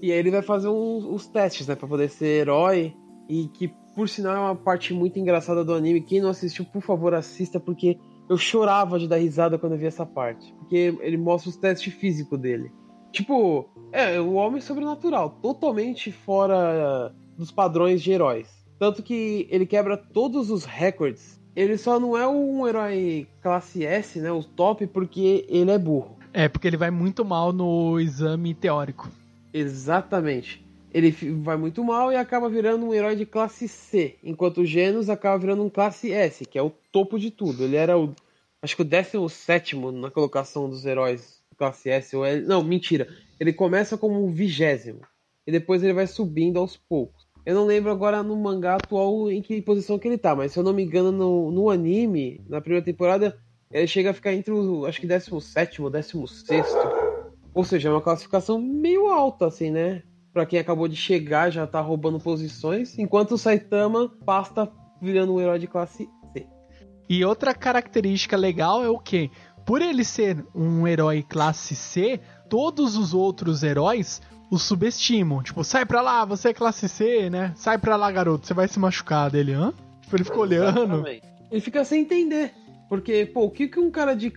[0.00, 2.94] E aí ele vai fazer uns, os testes, né, pra poder ser herói.
[3.28, 6.00] E que, por sinal, é uma parte muito engraçada do anime.
[6.00, 9.86] Quem não assistiu, por favor, assista, porque eu chorava de dar risada quando eu vi
[9.86, 10.52] essa parte.
[10.58, 12.70] Porque ele mostra os testes físicos dele.
[13.10, 18.48] Tipo, é o homem sobrenatural, totalmente fora dos padrões de heróis.
[18.78, 21.40] Tanto que ele quebra todos os recordes.
[21.56, 26.16] Ele só não é um herói classe S, né, o top, porque ele é burro.
[26.32, 29.08] É, porque ele vai muito mal no exame teórico.
[29.52, 30.64] Exatamente.
[30.92, 35.10] Ele vai muito mal e acaba virando um herói de classe C, enquanto o Genos
[35.10, 37.64] acaba virando um classe S, que é o topo de tudo.
[37.64, 38.14] Ele era o.
[38.62, 42.46] Acho que o 17 na colocação dos heróis classe S ou L.
[42.46, 43.08] Não, mentira.
[43.38, 45.00] Ele começa como o vigésimo.
[45.46, 47.26] E depois ele vai subindo aos poucos.
[47.44, 50.58] Eu não lembro agora no mangá atual em que posição que ele tá, mas se
[50.58, 53.38] eu não me engano, no, no anime, na primeira temporada,
[53.70, 54.86] ele chega a ficar entre o.
[54.86, 56.66] acho que 17 ou 16.
[57.54, 60.02] Ou seja, é uma classificação meio alta, assim, né?
[60.32, 65.40] Pra quem acabou de chegar, já tá roubando posições, enquanto o Saitama pasta virando um
[65.40, 66.46] herói de classe C.
[67.08, 69.30] E outra característica legal é o que?
[69.64, 75.42] Por ele ser um herói classe C, todos os outros heróis o subestimam.
[75.42, 77.52] Tipo, sai pra lá, você é classe C, né?
[77.56, 79.72] Sai pra lá, garoto, você vai se machucar dele, hã?
[80.02, 80.78] Tipo, ele fica olhando.
[80.78, 81.22] Exatamente.
[81.50, 82.52] Ele fica sem entender.
[82.88, 84.32] Porque, pô, o que, que um cara de,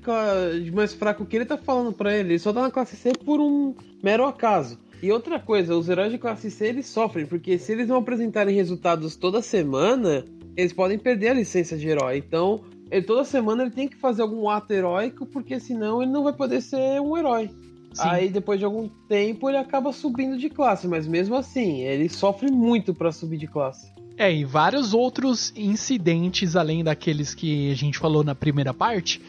[0.63, 2.33] de mais fraco que ele tá falando pra ele?
[2.33, 3.73] Ele só tá na classe C por um
[4.03, 4.77] mero acaso.
[5.01, 8.55] E outra coisa, os heróis de classe C eles sofrem, porque se eles não apresentarem
[8.55, 10.23] resultados toda semana,
[10.55, 12.17] eles podem perder a licença de herói.
[12.17, 12.61] Então,
[12.91, 16.33] ele, toda semana ele tem que fazer algum ato heróico, porque senão ele não vai
[16.33, 17.49] poder ser um herói.
[17.93, 18.03] Sim.
[18.07, 22.51] Aí depois de algum tempo ele acaba subindo de classe, mas mesmo assim, ele sofre
[22.51, 23.91] muito pra subir de classe.
[24.17, 29.21] É, e vários outros incidentes, além daqueles que a gente falou na primeira parte,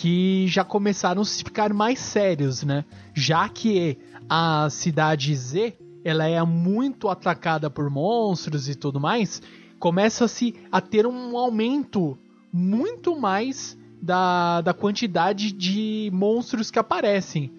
[0.00, 2.86] que já começaram a ficar mais sérios, né?
[3.12, 3.98] Já que
[4.30, 9.42] a cidade Z, ela é muito atacada por monstros e tudo mais,
[9.78, 12.16] começa-se a ter um aumento
[12.50, 17.52] muito mais da, da quantidade de monstros que aparecem.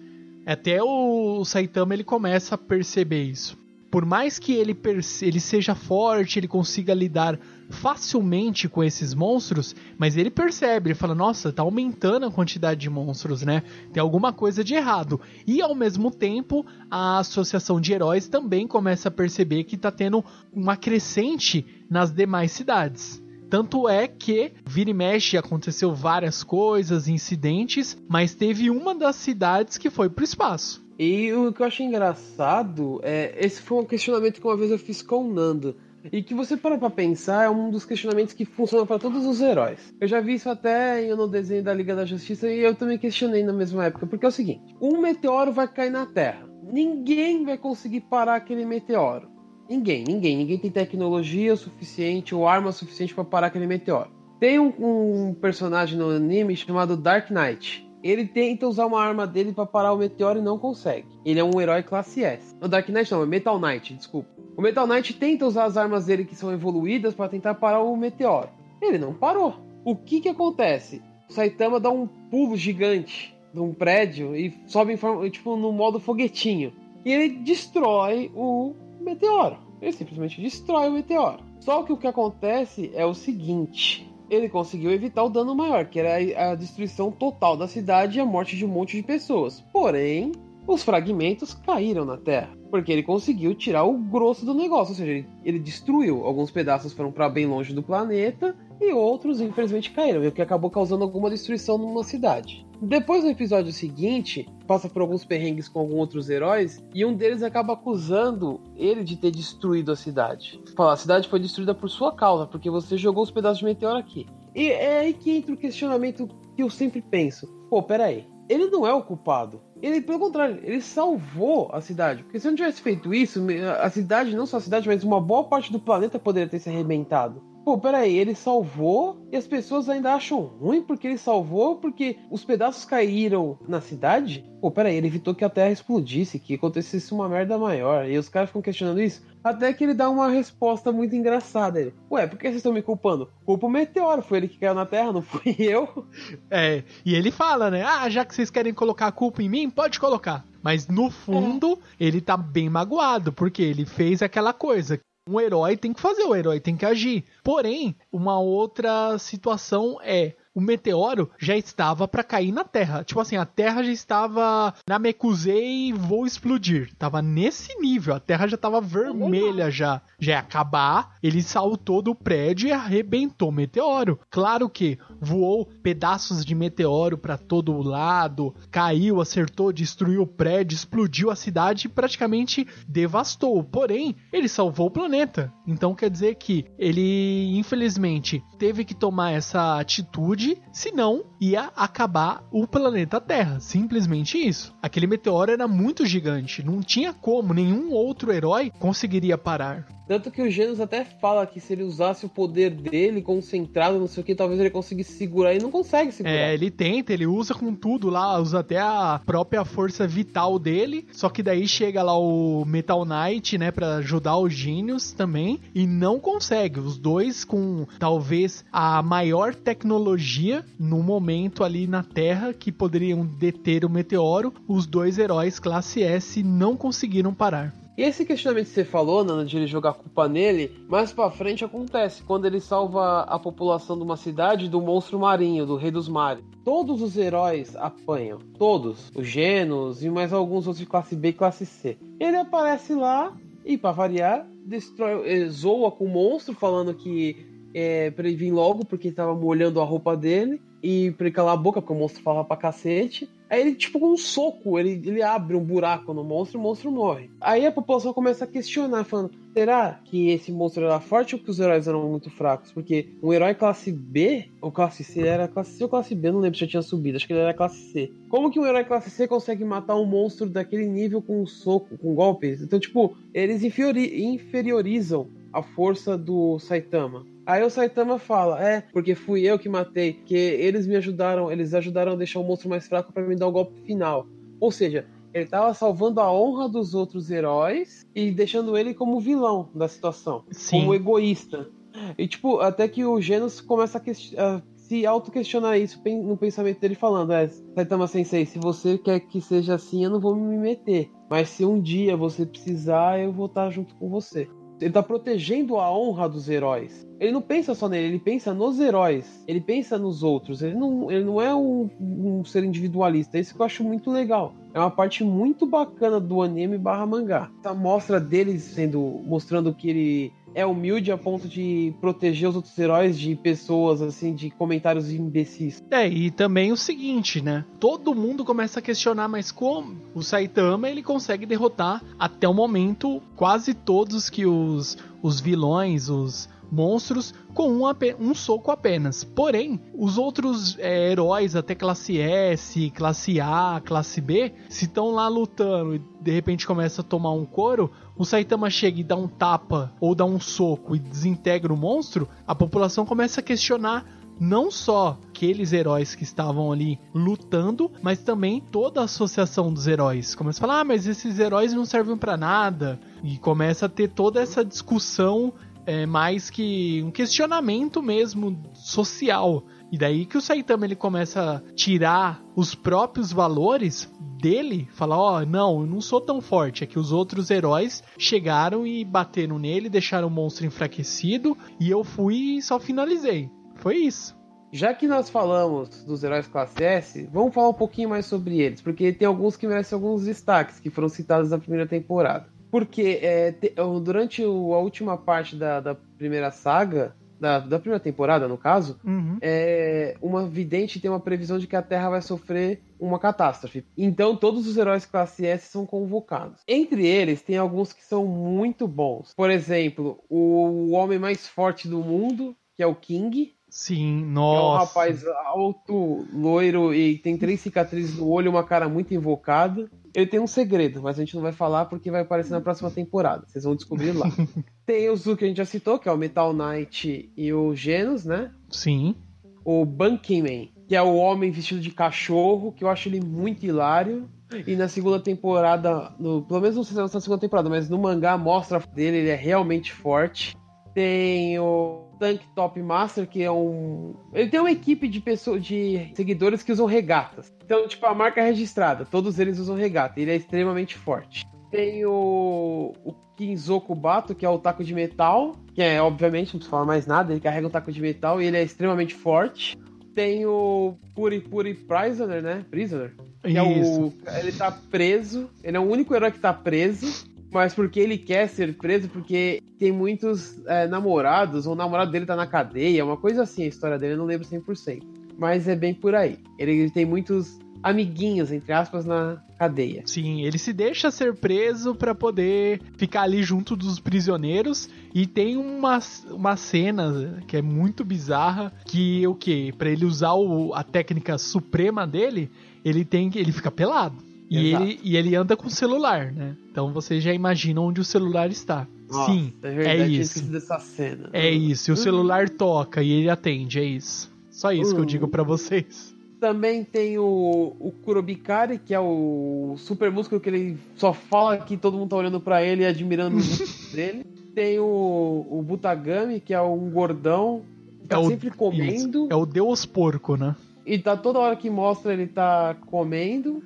[0.44, 3.56] Até o Saitama ele começa a perceber isso.
[3.88, 4.76] Por mais que ele,
[5.20, 7.38] ele seja forte, ele consiga lidar
[7.72, 12.90] facilmente com esses monstros, mas ele percebe, ele fala: Nossa, tá aumentando a quantidade de
[12.90, 13.62] monstros, né?
[13.92, 15.20] Tem alguma coisa de errado.
[15.46, 20.24] E ao mesmo tempo, a associação de heróis também começa a perceber que tá tendo
[20.52, 23.22] uma crescente nas demais cidades.
[23.50, 29.76] Tanto é que vira e mexe aconteceu várias coisas, incidentes, mas teve uma das cidades
[29.76, 30.82] que foi pro espaço.
[30.98, 33.34] E o que eu acho engraçado é.
[33.44, 35.76] Esse foi um questionamento que uma vez eu fiz com o Nando.
[36.10, 39.40] E que você para pra pensar, é um dos questionamentos que funciona para todos os
[39.40, 39.94] heróis.
[40.00, 43.44] Eu já vi isso até no desenho da Liga da Justiça e eu também questionei
[43.44, 44.06] na mesma época.
[44.06, 46.48] Porque é o seguinte: um meteoro vai cair na Terra.
[46.64, 49.30] Ninguém vai conseguir parar aquele meteoro.
[49.68, 50.36] Ninguém, ninguém.
[50.36, 54.10] Ninguém tem tecnologia suficiente ou arma suficiente para parar aquele meteoro.
[54.40, 57.88] Tem um, um personagem no anime chamado Dark Knight.
[58.02, 61.06] Ele tenta usar uma arma dele para parar o meteoro e não consegue.
[61.24, 62.54] Ele é um herói classe S.
[62.60, 64.28] O Dark Knight não, é Metal Knight, desculpa.
[64.56, 67.96] O Metal Knight tenta usar as armas dele que são evoluídas para tentar parar o
[67.96, 68.48] meteoro.
[68.80, 69.54] Ele não parou.
[69.84, 71.00] O que que acontece?
[71.28, 76.00] O Saitama dá um pulo gigante de um prédio e sobe forma, tipo no modo
[76.00, 76.72] foguetinho.
[77.04, 79.58] E ele destrói o meteoro.
[79.80, 81.40] Ele simplesmente destrói o meteoro.
[81.60, 86.00] Só que o que acontece é o seguinte: ele conseguiu evitar o dano maior, que
[86.00, 89.60] era a destruição total da cidade e a morte de um monte de pessoas.
[89.72, 90.32] Porém,
[90.66, 92.56] os fragmentos caíram na Terra.
[92.70, 96.24] Porque ele conseguiu tirar o grosso do negócio, ou seja, ele, ele destruiu.
[96.24, 100.70] Alguns pedaços foram para bem longe do planeta e outros, infelizmente, caíram, o que acabou
[100.70, 102.66] causando alguma destruição numa cidade.
[102.80, 107.42] Depois, no episódio seguinte, passa por alguns perrengues com alguns outros heróis e um deles
[107.42, 110.60] acaba acusando ele de ter destruído a cidade.
[110.76, 113.98] Fala, a cidade foi destruída por sua causa, porque você jogou os pedaços de meteoro
[113.98, 114.26] aqui.
[114.54, 117.46] E é aí que entra o questionamento que eu sempre penso.
[117.70, 118.26] Pô, peraí.
[118.48, 119.60] Ele não é o culpado.
[119.80, 122.22] Ele, pelo contrário, ele salvou a cidade.
[122.22, 123.40] Porque se não tivesse feito isso,
[123.80, 126.68] a cidade, não só a cidade, mas uma boa parte do planeta poderia ter se
[126.68, 127.42] arrebentado.
[127.64, 132.44] Pô, peraí, ele salvou e as pessoas ainda acham ruim porque ele salvou porque os
[132.44, 134.44] pedaços caíram na cidade?
[134.60, 138.08] Pô, peraí, ele evitou que a Terra explodisse, que acontecesse uma merda maior.
[138.08, 139.22] E os caras ficam questionando isso.
[139.42, 141.80] Até que ele dá uma resposta muito engraçada.
[141.80, 143.30] Ele, Ué, por que vocês estão me culpando?
[143.44, 146.06] Culpa o meteoro, foi ele que caiu na Terra, não fui eu.
[146.50, 147.84] É, e ele fala, né?
[147.84, 150.44] Ah, já que vocês querem colocar a culpa em mim, pode colocar.
[150.62, 152.04] Mas no fundo, é.
[152.06, 156.34] ele tá bem magoado, porque ele fez aquela coisa um herói tem que fazer, o
[156.34, 157.24] herói tem que agir.
[157.42, 163.04] Porém, uma outra situação é o meteoro já estava para cair na Terra.
[163.04, 166.92] Tipo assim, a Terra já estava na Mekuzei e vou explodir.
[166.98, 170.02] Tava nesse nível, a Terra já estava vermelha já.
[170.18, 174.18] Já ia acabar, ele saltou do prédio e arrebentou o meteoro.
[174.30, 181.30] Claro que voou pedaços de meteoro para todo lado, caiu, acertou, destruiu o prédio, explodiu
[181.30, 183.62] a cidade e praticamente devastou.
[183.64, 185.52] Porém, ele salvou o planeta.
[185.66, 190.41] Então quer dizer que ele, infelizmente, teve que tomar essa atitude
[190.72, 193.60] senão ia acabar o planeta Terra.
[193.60, 194.74] Simplesmente isso.
[194.82, 199.86] Aquele meteoro era muito gigante, não tinha como, nenhum outro herói conseguiria parar.
[200.06, 204.06] Tanto que o Genos até fala que se ele usasse o poder dele concentrado, não
[204.06, 206.34] sei o que, talvez ele conseguisse segurar e não consegue segurar.
[206.34, 211.06] É, ele tenta, ele usa com tudo lá, usa até a própria força vital dele.
[211.12, 215.86] Só que daí chega lá o Metal Knight, né, para ajudar os gênios também e
[215.86, 216.80] não consegue.
[216.80, 220.31] Os dois com talvez a maior tecnologia
[220.78, 226.42] no momento ali na Terra que poderiam deter o meteoro, os dois heróis classe S
[226.42, 227.74] não conseguiram parar.
[227.96, 231.30] E esse questionamento que você falou, Nana, de ele jogar a culpa nele, mais pra
[231.30, 235.90] frente acontece quando ele salva a população de uma cidade do monstro marinho, do Rei
[235.90, 236.42] dos Mares.
[236.64, 241.32] Todos os heróis apanham, todos, os Genos e mais alguns outros de classe B e
[241.34, 241.98] classe C.
[242.18, 248.10] Ele aparece lá e, para variar, destrói, eh, zoa com o monstro, falando que é
[248.10, 251.56] pra ele vir logo porque estava molhando a roupa dele e pra ele calar a
[251.56, 253.30] boca, porque o monstro fala pra cacete.
[253.48, 256.62] Aí ele, tipo, com um soco, ele, ele abre um buraco no monstro e o
[256.62, 257.30] monstro morre.
[257.40, 261.50] Aí a população começa a questionar, falando: será que esse monstro era forte ou que
[261.50, 262.72] os heróis eram muito fracos?
[262.72, 266.40] Porque um herói classe B, ou classe C, era classe C ou classe B, não
[266.40, 268.10] lembro se já tinha subido, acho que ele era classe C.
[268.28, 271.98] Como que um herói classe C consegue matar um monstro daquele nível com um soco,
[271.98, 272.62] com golpes?
[272.62, 277.26] Então, tipo, eles inferiorizam a força do Saitama.
[277.46, 281.74] Aí o Saitama fala: É, porque fui eu que matei, que eles me ajudaram, eles
[281.74, 284.26] ajudaram a deixar o monstro mais fraco para me dar o golpe final.
[284.60, 289.70] Ou seja, ele tava salvando a honra dos outros heróis e deixando ele como vilão
[289.74, 290.80] da situação, Sim.
[290.80, 291.68] como egoísta.
[292.16, 296.94] E tipo, até que o Genos começa a, a se auto-questionar isso no pensamento dele,
[296.94, 301.10] falando: É, Saitama Sensei, se você quer que seja assim, eu não vou me meter.
[301.30, 304.48] Mas se um dia você precisar, eu vou estar junto com você.
[304.80, 307.06] Ele tá protegendo a honra dos heróis.
[307.22, 309.44] Ele não pensa só nele, ele pensa nos heróis.
[309.46, 310.60] Ele pensa nos outros.
[310.60, 313.38] Ele não, ele não é um, um ser individualista.
[313.38, 314.52] Isso que eu acho muito legal.
[314.74, 317.48] É uma parte muito bacana do anime barra mangá.
[317.60, 319.20] Essa mostra dele sendo.
[319.24, 324.34] mostrando que ele é humilde a ponto de proteger os outros heróis de pessoas, assim,
[324.34, 325.80] de comentários imbecis.
[325.92, 327.64] É, e também o seguinte, né?
[327.78, 333.22] Todo mundo começa a questionar, mas como o Saitama ele consegue derrotar até o momento
[333.36, 337.82] quase todos que os, os vilões, os monstros com um,
[338.18, 339.22] um soco apenas.
[339.22, 345.28] Porém, os outros é, heróis, até classe S, classe A, classe B, se estão lá
[345.28, 349.28] lutando e de repente começa a tomar um couro, o Saitama chega e dá um
[349.28, 354.06] tapa ou dá um soco e desintegra o monstro, a população começa a questionar
[354.40, 360.34] não só aqueles heróis que estavam ali lutando, mas também toda a associação dos heróis.
[360.34, 362.98] Começa a falar, ah, mas esses heróis não servem para nada.
[363.22, 365.52] E começa a ter toda essa discussão
[365.86, 369.64] é mais que um questionamento mesmo social.
[369.90, 374.10] E daí que o Saitama ele começa a tirar os próprios valores
[374.40, 378.02] dele, falar, ó, oh, não, eu não sou tão forte, é que os outros heróis
[378.18, 383.50] chegaram e bateram nele, deixaram o monstro enfraquecido e eu fui e só finalizei.
[383.76, 384.34] Foi isso.
[384.72, 388.80] já que nós falamos dos heróis classe S, vamos falar um pouquinho mais sobre eles,
[388.80, 392.48] porque tem alguns que merecem alguns destaques que foram citados na primeira temporada.
[392.72, 398.02] Porque é, te, durante o, a última parte da, da primeira saga, da, da, primeira
[398.02, 399.36] temporada, no caso, uhum.
[399.42, 403.84] é, uma vidente tem uma previsão de que a Terra vai sofrer uma catástrofe.
[403.98, 406.62] Então, todos os heróis classe S são convocados.
[406.66, 409.34] Entre eles, tem alguns que são muito bons.
[409.34, 414.60] Por exemplo, o homem mais forte do mundo, que é o King, Sim, nossa.
[414.60, 419.90] É um rapaz alto, loiro e tem três cicatrizes no olho, uma cara muito invocada.
[420.14, 422.90] Ele tem um segredo, mas a gente não vai falar porque vai aparecer na próxima
[422.90, 423.46] temporada.
[423.46, 424.30] Vocês vão descobrir lá.
[424.84, 427.74] tem o Zu que a gente já citou, que é o Metal Knight e o
[427.74, 428.50] Genos, né?
[428.70, 429.16] Sim.
[429.64, 434.28] O Bunkyman, que é o homem vestido de cachorro, que eu acho ele muito hilário.
[434.66, 437.88] E na segunda temporada, no, pelo menos não sei se é na segunda temporada, mas
[437.88, 440.54] no mangá mostra dele, ele é realmente forte.
[440.92, 444.14] Tem o Tank Top Master, que é um.
[444.32, 447.52] Ele tem uma equipe de pessoas, de seguidores que usam regatas.
[447.64, 450.20] Então, tipo, a marca é registrada, todos eles usam regata.
[450.20, 451.44] Ele é extremamente forte.
[451.68, 456.60] Tem o, o Kinzoku Bato, que é o taco de metal, que é, obviamente, não
[456.60, 459.76] precisa falar mais nada, ele carrega um taco de metal e ele é extremamente forte.
[460.14, 462.64] Tem o Puri Puri Prisoner, né?
[462.70, 463.16] Prisoner.
[463.42, 465.50] Que é o, ele tá preso.
[465.64, 469.60] Ele é o único herói que tá preso mas porque ele quer ser preso, porque
[469.78, 473.68] tem muitos é, namorados, ou o namorado dele tá na cadeia, uma coisa assim a
[473.68, 475.02] história dele, eu não lembro 100%.
[475.38, 476.38] Mas é bem por aí.
[476.58, 480.02] Ele, ele tem muitos amiguinhos, entre aspas, na cadeia.
[480.06, 485.56] Sim, ele se deixa ser preso para poder ficar ali junto dos prisioneiros e tem
[485.56, 485.98] uma,
[486.30, 491.36] uma cena que é muito bizarra que o que para ele usar o, a técnica
[491.38, 492.50] suprema dele,
[492.84, 494.31] ele tem que ele fica pelado.
[494.52, 496.56] E ele, e ele anda com o celular, né?
[496.70, 498.86] Então vocês já imaginam onde o celular está.
[499.10, 500.42] Nossa, Sim, é, verdade, é isso.
[500.44, 501.30] Dessa cena.
[501.32, 501.90] É isso.
[501.90, 504.30] E o celular toca e ele atende, é isso.
[504.50, 506.14] Só isso que eu digo para vocês.
[506.38, 511.76] Também tem o, o Kurobikari, que é o super músculo que ele só fala que
[511.76, 513.40] todo mundo tá olhando para ele e admirando o
[513.94, 514.24] dele.
[514.54, 517.62] Tem o, o Butagami, que é um gordão,
[518.02, 519.24] que tá é sempre o, comendo.
[519.24, 519.32] Isso.
[519.32, 520.54] É o Deus Porco, né?
[520.84, 523.62] E tá toda hora que mostra ele tá comendo.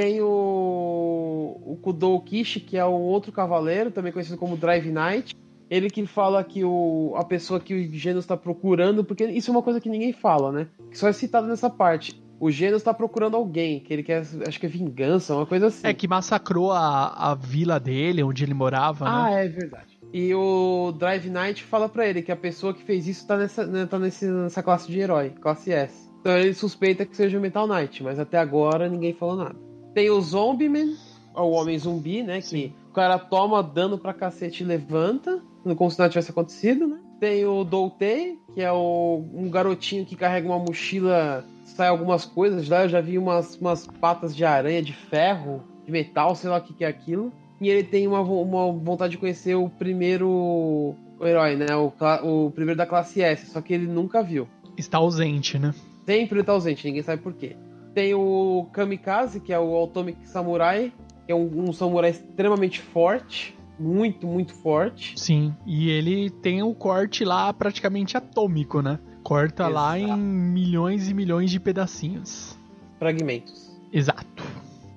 [0.00, 5.36] Tem o, o Kudou Kishi, que é o outro cavaleiro, também conhecido como Drive Knight.
[5.68, 9.52] Ele que fala que o, a pessoa que o Genos está procurando, porque isso é
[9.52, 10.68] uma coisa que ninguém fala, né?
[10.90, 12.18] Que só é citado nessa parte.
[12.40, 15.86] O Genos está procurando alguém, que ele quer, acho que é vingança, uma coisa assim.
[15.86, 19.44] É, que massacrou a, a vila dele, onde ele morava, ah, né?
[19.44, 20.00] é verdade.
[20.14, 23.66] E o Drive Knight fala para ele que a pessoa que fez isso tá nessa,
[23.66, 26.10] né, tá nesse, nessa classe de herói, classe S.
[26.22, 29.69] Então ele suspeita que seja o Metal Knight, mas até agora ninguém falou nada.
[30.00, 30.96] Tem o Zombieman,
[31.34, 32.40] o Homem Zumbi, né?
[32.40, 32.68] Sim.
[32.68, 35.42] Que o cara toma dano pra cacete e levanta,
[35.76, 36.98] como se nada tivesse acontecido, né?
[37.20, 42.66] Tem o Doutei, que é o, um garotinho que carrega uma mochila, sai algumas coisas
[42.66, 42.84] lá.
[42.84, 46.62] Eu já vi umas, umas patas de aranha, de ferro, de metal, sei lá o
[46.62, 47.30] que, que é aquilo.
[47.60, 51.76] E ele tem uma, uma vontade de conhecer o primeiro o herói, né?
[51.76, 51.92] O,
[52.22, 54.48] o primeiro da classe S, só que ele nunca viu.
[54.78, 55.74] Está ausente, né?
[56.06, 57.54] Sempre ele está ausente, ninguém sabe por quê.
[58.00, 60.90] Tem o Kamikaze, que é o Atomic Samurai,
[61.26, 63.54] que é um, um samurai extremamente forte.
[63.78, 65.20] Muito, muito forte.
[65.20, 68.98] Sim, e ele tem o corte lá praticamente atômico, né?
[69.22, 69.74] Corta Exato.
[69.74, 72.58] lá em milhões e milhões de pedacinhos.
[72.98, 73.70] Fragmentos.
[73.92, 74.42] Exato.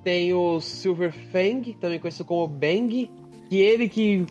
[0.01, 3.11] Tem o Silver Fang, também conhecido como Bang,
[3.49, 4.25] que ele que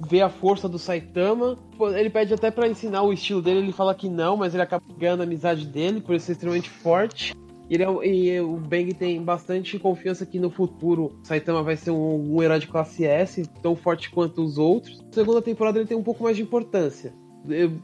[0.00, 1.56] vê a força do Saitama.
[1.96, 4.82] Ele pede até para ensinar o estilo dele, ele fala que não, mas ele acaba
[4.98, 7.36] ganhando a amizade dele por ser extremamente forte.
[7.68, 12.36] Ele é, e o Bang tem bastante confiança que no futuro Saitama vai ser um,
[12.36, 15.00] um herói de classe S, tão forte quanto os outros.
[15.00, 17.12] Na segunda temporada ele tem um pouco mais de importância.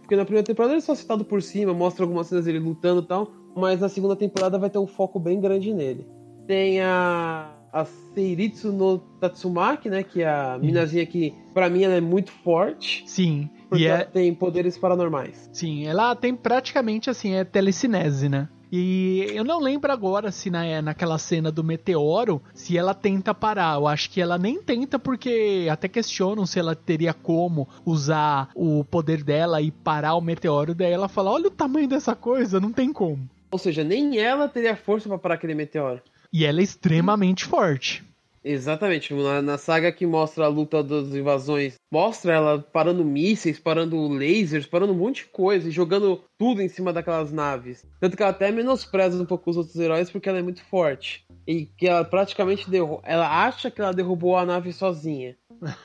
[0.01, 3.01] Porque na primeira temporada ele é só citado por cima, mostra algumas cenas dele lutando
[3.03, 6.07] e tal, mas na segunda temporada vai ter um foco bem grande nele.
[6.47, 10.03] Tem a, a Seiritsu no Tatsumaki, né?
[10.03, 13.05] Que é a minazinha que, pra mim, ela é muito forte.
[13.07, 13.49] Sim.
[13.69, 14.05] Porque e ela é...
[14.05, 15.49] tem poderes paranormais.
[15.53, 18.49] Sim, ela tem praticamente assim, é telecinese, né?
[18.75, 23.75] E eu não lembro agora se na, naquela cena do meteoro, se ela tenta parar.
[23.77, 28.83] Eu acho que ela nem tenta porque até questionam se ela teria como usar o
[28.83, 30.75] poder dela e parar o meteoro.
[30.75, 33.29] Daí ela fala: Olha o tamanho dessa coisa, não tem como.
[33.51, 36.01] Ou seja, nem ela teria força para parar aquele meteoro.
[36.33, 38.03] E ela é extremamente forte.
[38.45, 44.09] Exatamente, na, na, saga que mostra a luta das invasões, mostra ela parando mísseis, parando
[44.09, 47.87] lasers, parando um monte de coisa e jogando tudo em cima daquelas naves.
[48.01, 51.25] Tanto que ela até menospreza um pouco os outros heróis porque ela é muito forte.
[51.47, 55.37] E que ela praticamente derru ela acha que ela derrubou a nave sozinha.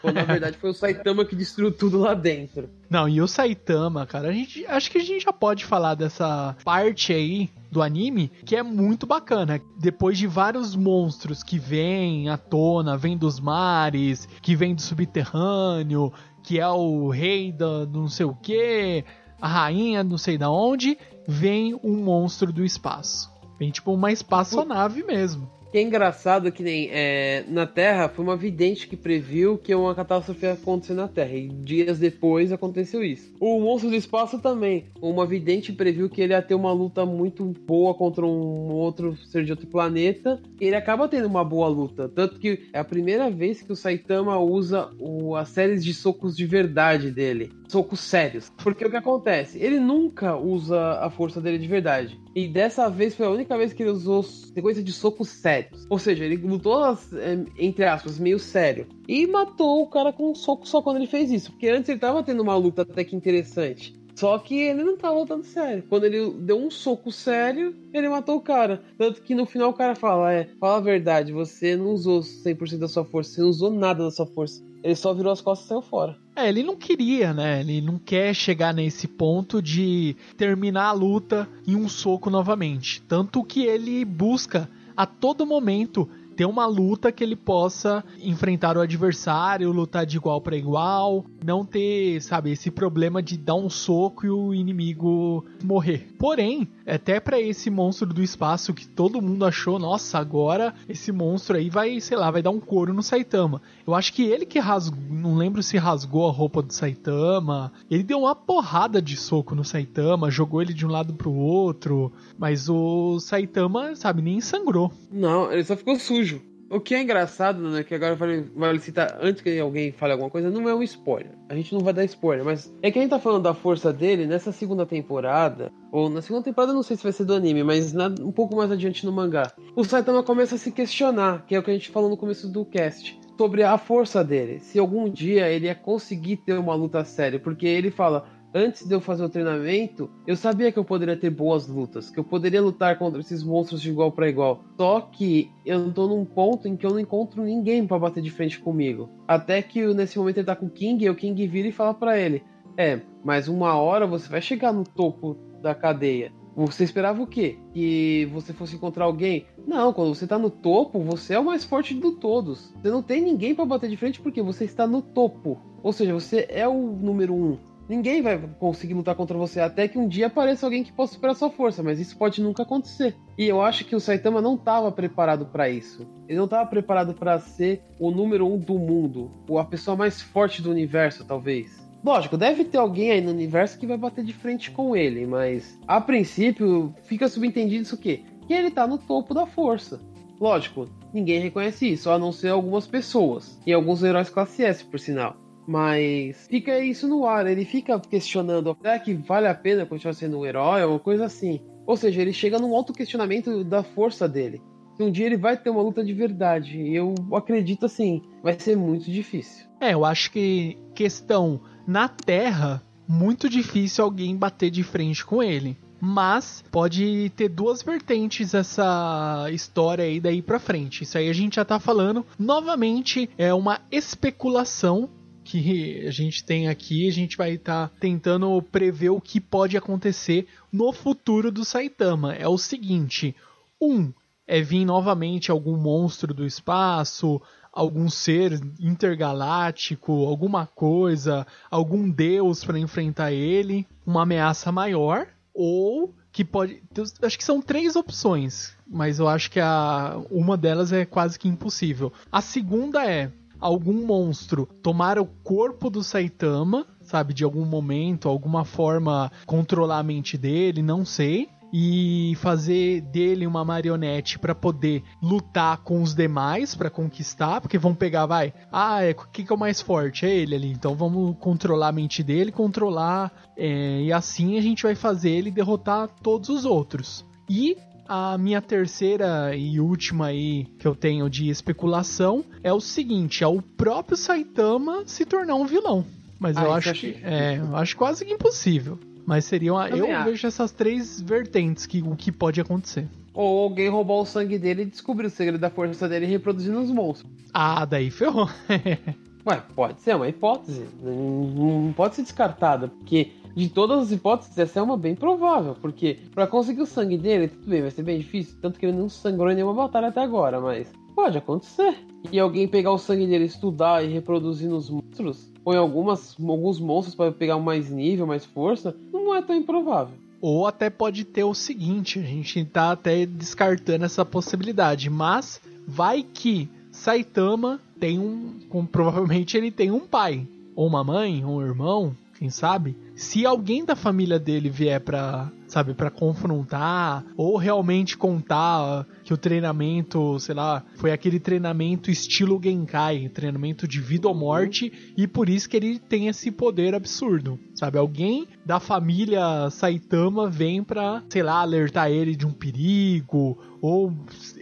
[0.01, 2.69] Quando na verdade foi o Saitama que destruiu tudo lá dentro.
[2.89, 6.55] Não, e o Saitama, cara, a gente acho que a gente já pode falar dessa
[6.63, 9.61] parte aí do anime que é muito bacana.
[9.79, 16.11] Depois de vários monstros que vêm à tona, vêm dos mares, que vêm do subterrâneo,
[16.43, 19.03] que é o rei da não sei o que,
[19.41, 20.97] a rainha não sei da onde,
[21.27, 23.29] vem um monstro do espaço.
[23.59, 25.56] Vem tipo uma espaçonave mesmo.
[25.71, 29.93] Que é engraçado que nem é, na Terra foi uma vidente que previu que uma
[29.93, 31.33] catástrofe ia acontecer na Terra.
[31.33, 33.33] E dias depois aconteceu isso.
[33.39, 34.85] O Monstro do Espaço também.
[35.01, 39.43] Uma vidente previu que ele ia ter uma luta muito boa contra um outro ser
[39.43, 40.41] de outro planeta.
[40.59, 42.07] Ele acaba tendo uma boa luta.
[42.07, 46.35] Tanto que é a primeira vez que o Saitama usa o, as séries de socos
[46.35, 47.51] de verdade dele.
[47.67, 48.49] Socos sérios.
[48.63, 49.59] Porque o que acontece?
[49.59, 52.17] Ele nunca usa a força dele de verdade.
[52.33, 55.56] E dessa vez foi a única vez que ele usou sequência de socos sérios.
[55.89, 58.87] Ou seja, ele lutou, é, entre aspas, meio sério.
[59.07, 61.51] E matou o cara com um soco só quando ele fez isso.
[61.51, 63.97] Porque antes ele tava tendo uma luta até que interessante.
[64.17, 65.83] Só que ele não tava lutando sério.
[65.87, 68.81] Quando ele deu um soco sério, ele matou o cara.
[68.97, 72.79] Tanto que no final o cara fala: É, fala a verdade, você não usou 100%
[72.79, 74.63] da sua força, você não usou nada da sua força.
[74.83, 76.17] Ele só virou as costas e saiu fora.
[76.35, 77.59] É, ele não queria, né?
[77.59, 83.01] Ele não quer chegar nesse ponto de terminar a luta em um soco novamente.
[83.03, 84.67] Tanto que ele busca
[84.97, 90.39] a todo momento ter uma luta que ele possa enfrentar o adversário, lutar de igual
[90.39, 96.09] para igual, não ter, sabe, esse problema de dar um soco e o inimigo morrer.
[96.19, 101.57] Porém, até para esse monstro do espaço que todo mundo achou, nossa, agora esse monstro
[101.57, 103.59] aí vai, sei lá, vai dar um couro no Saitama.
[103.85, 107.71] Eu acho que ele que rasgou, não lembro se rasgou a roupa do Saitama.
[107.89, 112.11] Ele deu uma porrada de soco no Saitama, jogou ele de um lado pro outro,
[112.37, 114.91] mas o Saitama, sabe, nem sangrou.
[115.11, 116.26] Não, ele só ficou sujo.
[116.69, 120.49] O que é engraçado, né, que agora vale citar, antes que alguém fale alguma coisa,
[120.49, 121.31] não é um spoiler.
[121.47, 123.93] A gente não vai dar spoiler, mas é que a gente tá falando da força
[123.93, 127.63] dele nessa segunda temporada, ou na segunda temporada não sei se vai ser do anime,
[127.63, 129.51] mas na, um pouco mais adiante no mangá.
[129.75, 132.49] O Saitama começa a se questionar, que é o que a gente falou no começo
[132.49, 134.59] do cast, sobre a força dele.
[134.59, 138.93] Se algum dia ele ia conseguir ter uma luta séria, porque ele fala, antes de
[138.93, 142.61] eu fazer o treinamento, eu sabia que eu poderia ter boas lutas, que eu poderia
[142.61, 144.63] lutar contra esses monstros de igual para igual.
[144.77, 148.31] Só que eu tô num ponto em que eu não encontro ninguém para bater de
[148.31, 149.09] frente comigo.
[149.27, 151.93] Até que nesse momento ele tá com o King, e o King vira e fala
[151.93, 152.43] para ele:
[152.77, 156.31] "É, mas uma hora você vai chegar no topo da cadeia.
[156.55, 157.59] Você esperava o quê?
[157.71, 159.45] Que você fosse encontrar alguém?
[159.67, 162.73] Não, quando você tá no topo, você é o mais forte de todos.
[162.81, 165.59] Você não tem ninguém para bater de frente porque você está no topo.
[165.83, 167.59] Ou seja, você é o número um.
[167.89, 171.35] Ninguém vai conseguir lutar contra você até que um dia apareça alguém que possa superar
[171.35, 173.15] sua força, mas isso pode nunca acontecer.
[173.37, 176.05] E eu acho que o Saitama não estava preparado para isso.
[176.27, 180.21] Ele não estava preparado para ser o número um do mundo, ou a pessoa mais
[180.21, 181.87] forte do universo, talvez.
[182.03, 185.79] Lógico, deve ter alguém aí no universo que vai bater de frente com ele, mas
[185.87, 188.23] a princípio fica subentendido isso o quê?
[188.47, 189.99] Que ele tá no topo da força.
[190.39, 193.59] Lógico, ninguém reconhece isso, a não ser algumas pessoas.
[193.65, 195.35] E alguns heróis classe S, por sinal.
[195.67, 200.39] Mas fica isso no ar, ele fica questionando, será que vale a pena continuar sendo
[200.39, 201.59] um herói ou coisa assim?
[201.85, 204.61] Ou seja, ele chega num auto questionamento da força dele.
[204.99, 208.75] Um dia ele vai ter uma luta de verdade, e eu acredito assim, vai ser
[208.75, 209.67] muito difícil.
[209.79, 215.77] É, eu acho que questão na Terra, muito difícil alguém bater de frente com ele.
[215.99, 221.03] Mas pode ter duas vertentes essa história aí daí pra frente.
[221.03, 222.23] Isso aí a gente já tá falando.
[222.37, 225.09] Novamente, é uma especulação
[225.47, 229.77] que a gente tem aqui, a gente vai estar tá tentando prever o que pode
[229.77, 232.33] acontecer no futuro do Saitama.
[232.33, 233.33] É o seguinte:
[233.81, 234.11] um
[234.45, 237.41] é vir novamente algum monstro do espaço,
[237.71, 246.43] algum ser intergaláctico, alguma coisa, algum deus para enfrentar ele, uma ameaça maior, ou que
[246.43, 246.83] pode,
[247.21, 251.47] acho que são três opções, mas eu acho que a uma delas é quase que
[251.47, 252.13] impossível.
[252.31, 258.65] A segunda é algum monstro tomar o corpo do Saitama, sabe, de algum momento, alguma
[258.65, 265.77] forma controlar a mente dele, não sei e fazer dele uma marionete para poder lutar
[265.79, 269.55] com os demais para conquistar, porque vão pegar, vai, ah, é, o que, que é
[269.55, 270.25] o mais forte?
[270.25, 274.83] É ele ali, então vamos controlar a mente dele, controlar, é, e assim a gente
[274.83, 277.25] vai fazer ele derrotar todos os outros.
[277.49, 277.77] E
[278.07, 283.47] a minha terceira e última aí que eu tenho de especulação é o seguinte: é
[283.47, 286.05] o próprio Saitama se tornar um vilão.
[286.39, 288.99] Mas ah, eu acho que é, eu acho quase que impossível.
[289.25, 290.29] Mas seria uma, eu acho.
[290.29, 293.07] vejo essas três vertentes que o que pode acontecer.
[293.33, 296.89] Ou alguém roubar o sangue dele e descobrir o segredo da força dele reproduzindo os
[296.89, 297.29] monstros.
[297.53, 298.49] Ah, daí ferrou.
[299.45, 300.85] Ué, pode ser, uma hipótese.
[301.01, 306.19] Não pode ser descartada, porque de todas as hipóteses, essa é uma bem provável, porque
[306.35, 309.09] para conseguir o sangue dele, tudo bem, vai ser bem difícil, tanto que ele não
[309.09, 311.95] sangrou em nenhuma batalha até agora, mas pode acontecer.
[312.31, 316.79] E alguém pegar o sangue dele, estudar e reproduzir nos monstros, ou em algumas, alguns
[316.79, 320.13] monstros para pegar mais nível, mais força, não é tão improvável.
[320.39, 326.21] Ou até pode ter o seguinte, a gente tá até descartando essa possibilidade, mas vai
[326.21, 331.65] que Saitama tem um, com, provavelmente ele tem um pai, ou uma mãe, ou um
[331.65, 332.95] irmão, quem sabe?
[333.15, 339.37] Se alguém da família dele vier pra, sabe, para confrontar ou realmente contar que o
[339.37, 345.49] treinamento, sei lá, foi aquele treinamento estilo Genkai, treinamento de vida ou morte e por
[345.49, 347.97] isso que ele tem esse poder absurdo, sabe?
[347.97, 354.13] Alguém da família Saitama vem pra, sei lá, alertar ele de um perigo ou